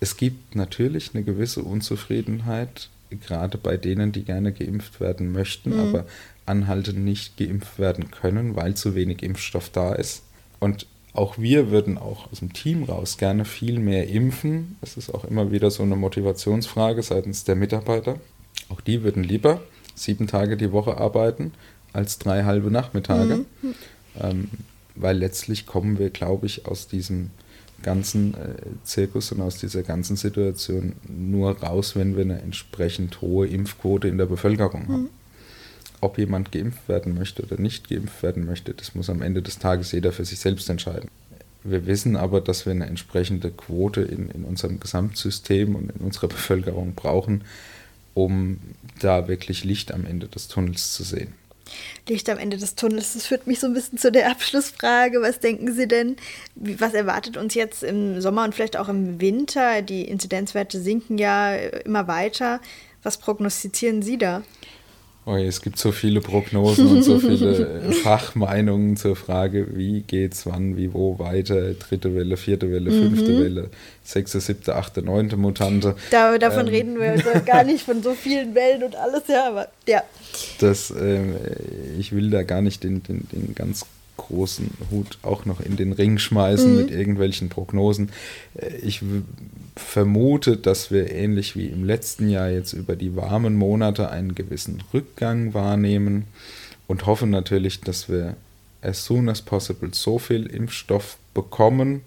Es 0.00 0.16
gibt 0.16 0.54
natürlich 0.54 1.10
eine 1.14 1.24
gewisse 1.24 1.62
Unzufriedenheit, 1.62 2.88
gerade 3.10 3.58
bei 3.58 3.76
denen, 3.76 4.12
die 4.12 4.24
gerne 4.24 4.52
geimpft 4.52 5.00
werden 5.00 5.32
möchten, 5.32 5.70
mhm. 5.70 5.80
aber 5.80 6.06
anhaltend 6.46 7.04
nicht 7.04 7.36
geimpft 7.36 7.78
werden 7.78 8.10
können, 8.10 8.56
weil 8.56 8.74
zu 8.74 8.94
wenig 8.94 9.22
Impfstoff 9.22 9.68
da 9.70 9.94
ist. 9.94 10.22
Und 10.58 10.86
auch 11.12 11.38
wir 11.38 11.70
würden 11.70 11.98
auch 11.98 12.30
aus 12.30 12.38
dem 12.38 12.52
Team 12.52 12.84
raus 12.84 13.18
gerne 13.18 13.44
viel 13.44 13.78
mehr 13.78 14.08
impfen. 14.08 14.76
Das 14.80 14.96
ist 14.96 15.12
auch 15.12 15.24
immer 15.24 15.50
wieder 15.50 15.70
so 15.70 15.82
eine 15.82 15.96
Motivationsfrage 15.96 17.02
seitens 17.02 17.44
der 17.44 17.56
Mitarbeiter. 17.56 18.20
Auch 18.68 18.80
die 18.80 19.02
würden 19.02 19.24
lieber 19.24 19.60
sieben 19.94 20.28
Tage 20.28 20.56
die 20.56 20.72
Woche 20.72 20.96
arbeiten 20.96 21.52
als 21.92 22.18
drei 22.18 22.44
halbe 22.44 22.70
Nachmittage. 22.70 23.44
Mhm. 23.62 23.74
Ähm, 24.20 24.50
weil 24.96 25.18
letztlich 25.18 25.66
kommen 25.66 25.98
wir, 25.98 26.10
glaube 26.10 26.46
ich, 26.46 26.66
aus 26.66 26.88
diesem 26.88 27.30
ganzen 27.82 28.34
äh, 28.34 28.54
Zirkus 28.84 29.32
und 29.32 29.40
aus 29.40 29.56
dieser 29.56 29.82
ganzen 29.82 30.16
Situation 30.16 30.94
nur 31.08 31.58
raus, 31.60 31.96
wenn 31.96 32.16
wir 32.16 32.24
eine 32.24 32.42
entsprechend 32.42 33.20
hohe 33.22 33.46
Impfquote 33.46 34.08
in 34.08 34.18
der 34.18 34.26
Bevölkerung 34.26 34.88
haben. 34.88 35.02
Mhm 35.02 35.08
ob 36.00 36.18
jemand 36.18 36.52
geimpft 36.52 36.88
werden 36.88 37.14
möchte 37.14 37.42
oder 37.42 37.60
nicht 37.60 37.88
geimpft 37.88 38.22
werden 38.22 38.46
möchte, 38.46 38.74
das 38.74 38.94
muss 38.94 39.10
am 39.10 39.22
Ende 39.22 39.42
des 39.42 39.58
Tages 39.58 39.92
jeder 39.92 40.12
für 40.12 40.24
sich 40.24 40.38
selbst 40.38 40.68
entscheiden. 40.70 41.10
Wir 41.62 41.84
wissen 41.86 42.16
aber, 42.16 42.40
dass 42.40 42.64
wir 42.64 42.72
eine 42.72 42.86
entsprechende 42.86 43.50
Quote 43.50 44.00
in, 44.00 44.30
in 44.30 44.44
unserem 44.44 44.80
Gesamtsystem 44.80 45.74
und 45.74 45.92
in 45.92 46.00
unserer 46.00 46.28
Bevölkerung 46.28 46.94
brauchen, 46.94 47.42
um 48.14 48.58
da 49.00 49.28
wirklich 49.28 49.64
Licht 49.64 49.92
am 49.92 50.06
Ende 50.06 50.26
des 50.26 50.48
Tunnels 50.48 50.94
zu 50.94 51.04
sehen. 51.04 51.34
Licht 52.08 52.28
am 52.28 52.38
Ende 52.38 52.56
des 52.56 52.74
Tunnels, 52.74 53.14
das 53.14 53.26
führt 53.26 53.46
mich 53.46 53.60
so 53.60 53.66
ein 53.66 53.74
bisschen 53.74 53.98
zu 53.98 54.10
der 54.10 54.30
Abschlussfrage. 54.30 55.20
Was 55.22 55.40
denken 55.40 55.72
Sie 55.72 55.88
denn? 55.88 56.16
Was 56.54 56.94
erwartet 56.94 57.36
uns 57.36 57.54
jetzt 57.54 57.82
im 57.82 58.20
Sommer 58.20 58.44
und 58.44 58.54
vielleicht 58.54 58.76
auch 58.76 58.88
im 58.88 59.20
Winter? 59.20 59.82
Die 59.82 60.08
Inzidenzwerte 60.08 60.80
sinken 60.80 61.18
ja 61.18 61.54
immer 61.54 62.08
weiter. 62.08 62.60
Was 63.02 63.18
prognostizieren 63.18 64.02
Sie 64.02 64.18
da? 64.18 64.42
Oh, 65.30 65.36
es 65.36 65.62
gibt 65.62 65.78
so 65.78 65.92
viele 65.92 66.20
Prognosen 66.20 66.88
und 66.88 67.02
so 67.04 67.20
viele 67.20 67.92
Fachmeinungen 68.02 68.96
zur 68.96 69.14
Frage, 69.14 69.76
wie 69.76 70.00
geht's 70.00 70.44
wann, 70.44 70.76
wie, 70.76 70.92
wo 70.92 71.20
weiter, 71.20 71.74
dritte 71.74 72.16
Welle, 72.16 72.36
vierte 72.36 72.72
Welle, 72.72 72.90
fünfte 72.90 73.30
mhm. 73.30 73.44
Welle, 73.44 73.70
sechste, 74.02 74.40
siebte, 74.40 74.74
achte, 74.74 75.02
neunte 75.02 75.36
Mutante. 75.36 75.94
Da, 76.10 76.36
davon 76.36 76.66
ähm, 76.66 76.72
reden 76.72 76.98
wir 76.98 77.12
also 77.12 77.28
gar 77.46 77.62
nicht 77.62 77.84
von 77.84 78.02
so 78.02 78.14
vielen 78.14 78.56
Wellen 78.56 78.82
und 78.82 78.96
alles, 78.96 79.22
ja, 79.28 79.46
aber 79.46 79.68
ja. 79.86 80.02
Das, 80.58 80.90
ähm, 80.90 81.36
ich 81.96 82.10
will 82.10 82.30
da 82.30 82.42
gar 82.42 82.60
nicht 82.60 82.82
den, 82.82 83.04
den, 83.04 83.28
den 83.30 83.54
ganz 83.54 83.86
großen 84.20 84.70
Hut 84.90 85.18
auch 85.22 85.44
noch 85.44 85.60
in 85.60 85.76
den 85.76 85.92
Ring 85.92 86.18
schmeißen 86.18 86.70
mhm. 86.70 86.76
mit 86.76 86.90
irgendwelchen 86.90 87.48
Prognosen. 87.48 88.10
Äh, 88.54 88.76
ich 88.76 89.02
vermute, 89.76 90.56
dass 90.56 90.90
wir 90.90 91.10
ähnlich 91.10 91.56
wie 91.56 91.66
im 91.66 91.84
letzten 91.84 92.28
Jahr 92.28 92.50
jetzt 92.50 92.72
über 92.72 92.96
die 92.96 93.16
warmen 93.16 93.56
Monate 93.56 94.10
einen 94.10 94.34
gewissen 94.34 94.82
Rückgang 94.92 95.54
wahrnehmen 95.54 96.24
und 96.86 97.06
hoffen 97.06 97.30
natürlich, 97.30 97.80
dass 97.80 98.08
wir 98.08 98.36
as 98.82 99.04
soon 99.04 99.28
as 99.28 99.42
possible 99.42 99.90
so 99.92 100.18
viel 100.18 100.46
Impfstoff 100.46 101.18
bekommen, 101.34 102.02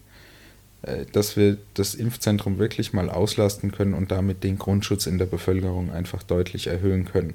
äh, 0.84 1.06
dass 1.12 1.36
wir 1.36 1.58
das 1.74 1.96
Impfzentrum 1.96 2.60
wirklich 2.60 2.94
mal 2.94 3.10
auslasten 3.10 3.72
können 3.72 3.94
und 3.94 4.12
damit 4.12 4.44
den 4.44 4.58
Grundschutz 4.58 5.08
in 5.08 5.18
der 5.18 5.26
Bevölkerung 5.26 5.92
einfach 5.92 6.24
deutlich 6.24 6.68
erhöhen 6.68 7.06
können. 7.06 7.34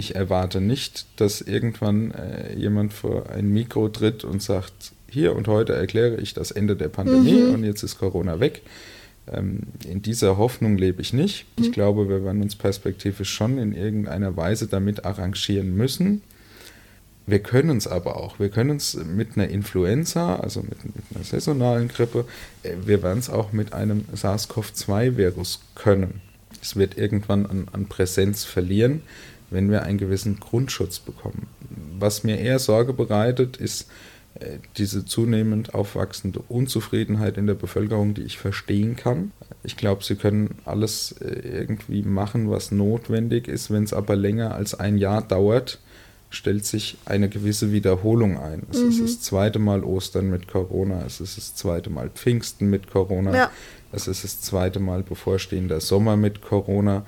Ich 0.00 0.14
erwarte 0.14 0.62
nicht, 0.62 1.04
dass 1.16 1.42
irgendwann 1.42 2.12
äh, 2.12 2.54
jemand 2.56 2.94
vor 2.94 3.28
ein 3.28 3.52
Mikro 3.52 3.90
tritt 3.90 4.24
und 4.24 4.42
sagt, 4.42 4.92
hier 5.10 5.36
und 5.36 5.46
heute 5.46 5.74
erkläre 5.74 6.16
ich 6.22 6.32
das 6.32 6.52
Ende 6.52 6.74
der 6.74 6.88
Pandemie 6.88 7.42
mhm. 7.42 7.52
und 7.52 7.64
jetzt 7.64 7.82
ist 7.82 7.98
Corona 7.98 8.40
weg 8.40 8.62
Ähm, 9.30 9.58
in 9.86 10.00
dieser 10.00 10.38
Hoffnung 10.38 10.78
lebe 10.78 11.02
ich 11.02 11.12
nicht. 11.12 11.44
Ich 11.58 11.68
mhm. 11.68 11.72
glaube, 11.72 12.08
wir 12.08 12.24
werden 12.24 12.40
uns 12.40 12.56
perspektivisch 12.56 13.30
schon 13.30 13.58
in 13.58 13.74
irgendeiner 13.74 14.38
Weise 14.38 14.68
damit 14.68 15.04
arrangieren 15.04 15.76
müssen. 15.76 16.22
Wir 17.26 17.40
können 17.40 17.76
es 17.76 17.86
aber 17.86 18.16
auch. 18.16 18.38
Wir 18.38 18.48
können 18.48 18.78
es 18.78 18.94
mit 18.94 19.36
einer 19.36 19.48
Influenza, 19.48 20.36
also 20.36 20.62
mit, 20.62 20.82
mit 20.82 21.04
einer 21.14 21.24
saisonalen 21.24 21.88
Grippe, 21.88 22.24
äh, 22.62 22.72
wir 22.86 23.02
werden 23.02 23.18
es 23.18 23.28
auch 23.28 23.52
mit 23.52 23.74
einem 23.74 24.06
SARS-CoV-2-Virus 24.14 25.60
können. 25.74 26.22
Es 26.62 26.76
wird 26.76 26.96
irgendwann 26.96 27.44
an, 27.44 27.68
an 27.72 27.84
Präsenz 27.86 28.44
verlieren, 28.44 29.02
wenn 29.50 29.70
wir 29.70 29.82
einen 29.82 29.98
gewissen 29.98 30.40
Grundschutz 30.40 30.98
bekommen. 30.98 31.48
Was 31.98 32.24
mir 32.24 32.38
eher 32.38 32.58
Sorge 32.58 32.92
bereitet, 32.92 33.56
ist 33.56 33.88
äh, 34.34 34.58
diese 34.76 35.04
zunehmend 35.04 35.74
aufwachsende 35.74 36.40
Unzufriedenheit 36.48 37.36
in 37.36 37.46
der 37.46 37.54
Bevölkerung, 37.54 38.14
die 38.14 38.22
ich 38.22 38.38
verstehen 38.38 38.96
kann. 38.96 39.32
Ich 39.62 39.76
glaube, 39.76 40.04
sie 40.04 40.14
können 40.14 40.56
alles 40.64 41.12
äh, 41.20 41.26
irgendwie 41.26 42.02
machen, 42.02 42.50
was 42.50 42.70
notwendig 42.70 43.48
ist. 43.48 43.70
Wenn 43.70 43.84
es 43.84 43.92
aber 43.92 44.16
länger 44.16 44.54
als 44.54 44.78
ein 44.78 44.98
Jahr 44.98 45.22
dauert, 45.22 45.80
stellt 46.30 46.64
sich 46.64 46.96
eine 47.04 47.28
gewisse 47.28 47.72
Wiederholung 47.72 48.38
ein. 48.38 48.62
Es 48.70 48.80
mhm. 48.80 48.88
ist 48.88 49.02
das 49.02 49.20
zweite 49.20 49.58
Mal 49.58 49.82
Ostern 49.82 50.30
mit 50.30 50.46
Corona, 50.46 51.02
es 51.04 51.20
ist 51.20 51.36
das 51.36 51.56
zweite 51.56 51.90
Mal 51.90 52.08
Pfingsten 52.08 52.70
mit 52.70 52.88
Corona, 52.88 53.34
ja. 53.34 53.50
es 53.90 54.06
ist 54.06 54.22
das 54.22 54.40
zweite 54.40 54.78
Mal 54.78 55.02
bevorstehender 55.02 55.80
Sommer 55.80 56.16
mit 56.16 56.40
Corona 56.40 57.04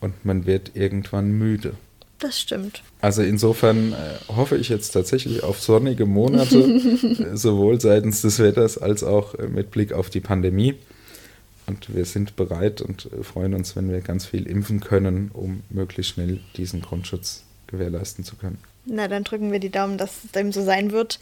und 0.00 0.24
man 0.24 0.46
wird 0.46 0.72
irgendwann 0.74 1.32
müde. 1.32 1.74
Das 2.18 2.40
stimmt. 2.40 2.82
Also 3.02 3.22
insofern 3.22 3.92
äh, 3.92 3.96
hoffe 4.34 4.56
ich 4.56 4.70
jetzt 4.70 4.90
tatsächlich 4.92 5.42
auf 5.42 5.60
sonnige 5.60 6.06
Monate, 6.06 6.58
äh, 7.32 7.36
sowohl 7.36 7.80
seitens 7.80 8.22
des 8.22 8.38
Wetters 8.38 8.78
als 8.78 9.04
auch 9.04 9.34
äh, 9.34 9.48
mit 9.48 9.70
Blick 9.70 9.92
auf 9.92 10.08
die 10.08 10.20
Pandemie. 10.20 10.74
Und 11.66 11.94
wir 11.94 12.04
sind 12.04 12.36
bereit 12.36 12.80
und 12.80 13.08
freuen 13.22 13.52
uns, 13.52 13.74
wenn 13.74 13.90
wir 13.90 14.00
ganz 14.00 14.24
viel 14.24 14.46
impfen 14.46 14.80
können, 14.80 15.30
um 15.34 15.62
möglichst 15.68 16.12
schnell 16.12 16.38
diesen 16.56 16.80
Grundschutz 16.80 17.42
gewährleisten 17.66 18.24
zu 18.24 18.36
können. 18.36 18.58
Na, 18.84 19.08
dann 19.08 19.24
drücken 19.24 19.50
wir 19.50 19.58
die 19.58 19.70
Daumen, 19.70 19.98
dass 19.98 20.24
es 20.24 20.30
dem 20.30 20.52
so 20.52 20.62
sein 20.62 20.92
wird. 20.92 21.18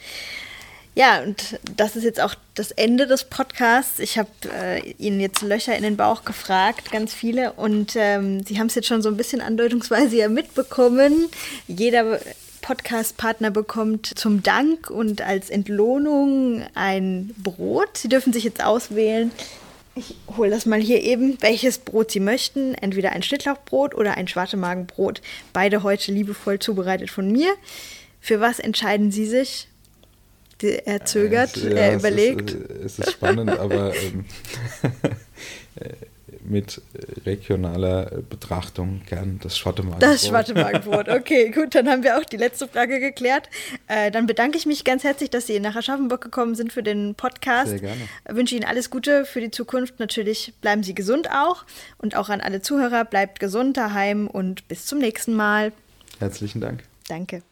Ja, 0.96 1.22
und 1.22 1.58
das 1.76 1.96
ist 1.96 2.04
jetzt 2.04 2.20
auch 2.20 2.36
das 2.54 2.70
Ende 2.70 3.08
des 3.08 3.24
Podcasts. 3.24 3.98
Ich 3.98 4.16
habe 4.16 4.28
äh, 4.56 4.92
Ihnen 4.92 5.18
jetzt 5.18 5.42
Löcher 5.42 5.76
in 5.76 5.82
den 5.82 5.96
Bauch 5.96 6.24
gefragt, 6.24 6.92
ganz 6.92 7.12
viele. 7.12 7.52
Und 7.52 7.94
ähm, 7.96 8.44
Sie 8.44 8.60
haben 8.60 8.68
es 8.68 8.76
jetzt 8.76 8.86
schon 8.86 9.02
so 9.02 9.08
ein 9.08 9.16
bisschen 9.16 9.40
andeutungsweise 9.40 10.16
ja 10.16 10.28
mitbekommen. 10.28 11.28
Jeder 11.66 12.20
Podcast-Partner 12.62 13.50
bekommt 13.50 14.16
zum 14.16 14.42
Dank 14.44 14.88
und 14.88 15.20
als 15.20 15.50
Entlohnung 15.50 16.64
ein 16.74 17.34
Brot. 17.38 17.98
Sie 17.98 18.08
dürfen 18.08 18.32
sich 18.32 18.44
jetzt 18.44 18.64
auswählen, 18.64 19.32
ich 19.96 20.16
hole 20.36 20.50
das 20.50 20.66
mal 20.66 20.80
hier 20.80 21.02
eben, 21.02 21.40
welches 21.40 21.78
Brot 21.78 22.10
Sie 22.10 22.20
möchten. 22.20 22.74
Entweder 22.74 23.12
ein 23.12 23.22
Schnittlauchbrot 23.22 23.94
oder 23.94 24.16
ein 24.16 24.26
Schwartemagenbrot. 24.26 25.20
Beide 25.52 25.82
heute 25.82 26.10
liebevoll 26.10 26.58
zubereitet 26.58 27.10
von 27.10 27.30
mir. 27.30 27.52
Für 28.20 28.40
was 28.40 28.58
entscheiden 28.58 29.12
Sie 29.12 29.26
sich? 29.26 29.68
Er 30.62 31.04
zögert, 31.04 31.56
ja, 31.56 31.70
er 31.70 31.96
überlegt. 31.96 32.50
Es 32.50 32.54
ist, 32.54 32.98
es 32.98 32.98
ist 33.00 33.12
spannend, 33.12 33.50
aber 33.50 33.92
ähm, 34.02 34.24
mit 36.44 36.82
regionaler 37.24 38.22
Betrachtung 38.28 39.02
gern 39.08 39.40
das 39.42 39.58
Schwattemagenbrot. 39.58 40.02
Das 40.02 40.26
Schwattemagenbrot, 40.26 41.08
okay, 41.08 41.50
gut, 41.50 41.74
dann 41.74 41.88
haben 41.88 42.02
wir 42.02 42.18
auch 42.18 42.24
die 42.24 42.36
letzte 42.36 42.68
Frage 42.68 43.00
geklärt. 43.00 43.48
Äh, 43.88 44.10
dann 44.10 44.26
bedanke 44.26 44.58
ich 44.58 44.66
mich 44.66 44.84
ganz 44.84 45.04
herzlich, 45.04 45.30
dass 45.30 45.46
Sie 45.46 45.58
nach 45.60 45.76
Aschaffenburg 45.76 46.20
gekommen 46.20 46.54
sind 46.54 46.72
für 46.72 46.82
den 46.82 47.14
Podcast. 47.14 47.70
Sehr 47.70 47.80
gerne. 47.80 48.00
Ich 48.28 48.34
wünsche 48.34 48.54
Ihnen 48.54 48.64
alles 48.64 48.90
Gute 48.90 49.24
für 49.24 49.40
die 49.40 49.50
Zukunft. 49.50 49.98
Natürlich 49.98 50.52
bleiben 50.60 50.82
Sie 50.82 50.94
gesund 50.94 51.30
auch 51.30 51.64
und 51.98 52.16
auch 52.16 52.28
an 52.28 52.40
alle 52.40 52.62
Zuhörer, 52.62 53.04
bleibt 53.04 53.40
gesund 53.40 53.76
daheim 53.76 54.26
und 54.28 54.68
bis 54.68 54.86
zum 54.86 54.98
nächsten 54.98 55.34
Mal. 55.34 55.72
Herzlichen 56.18 56.60
Dank. 56.60 56.84
Danke. 57.08 57.42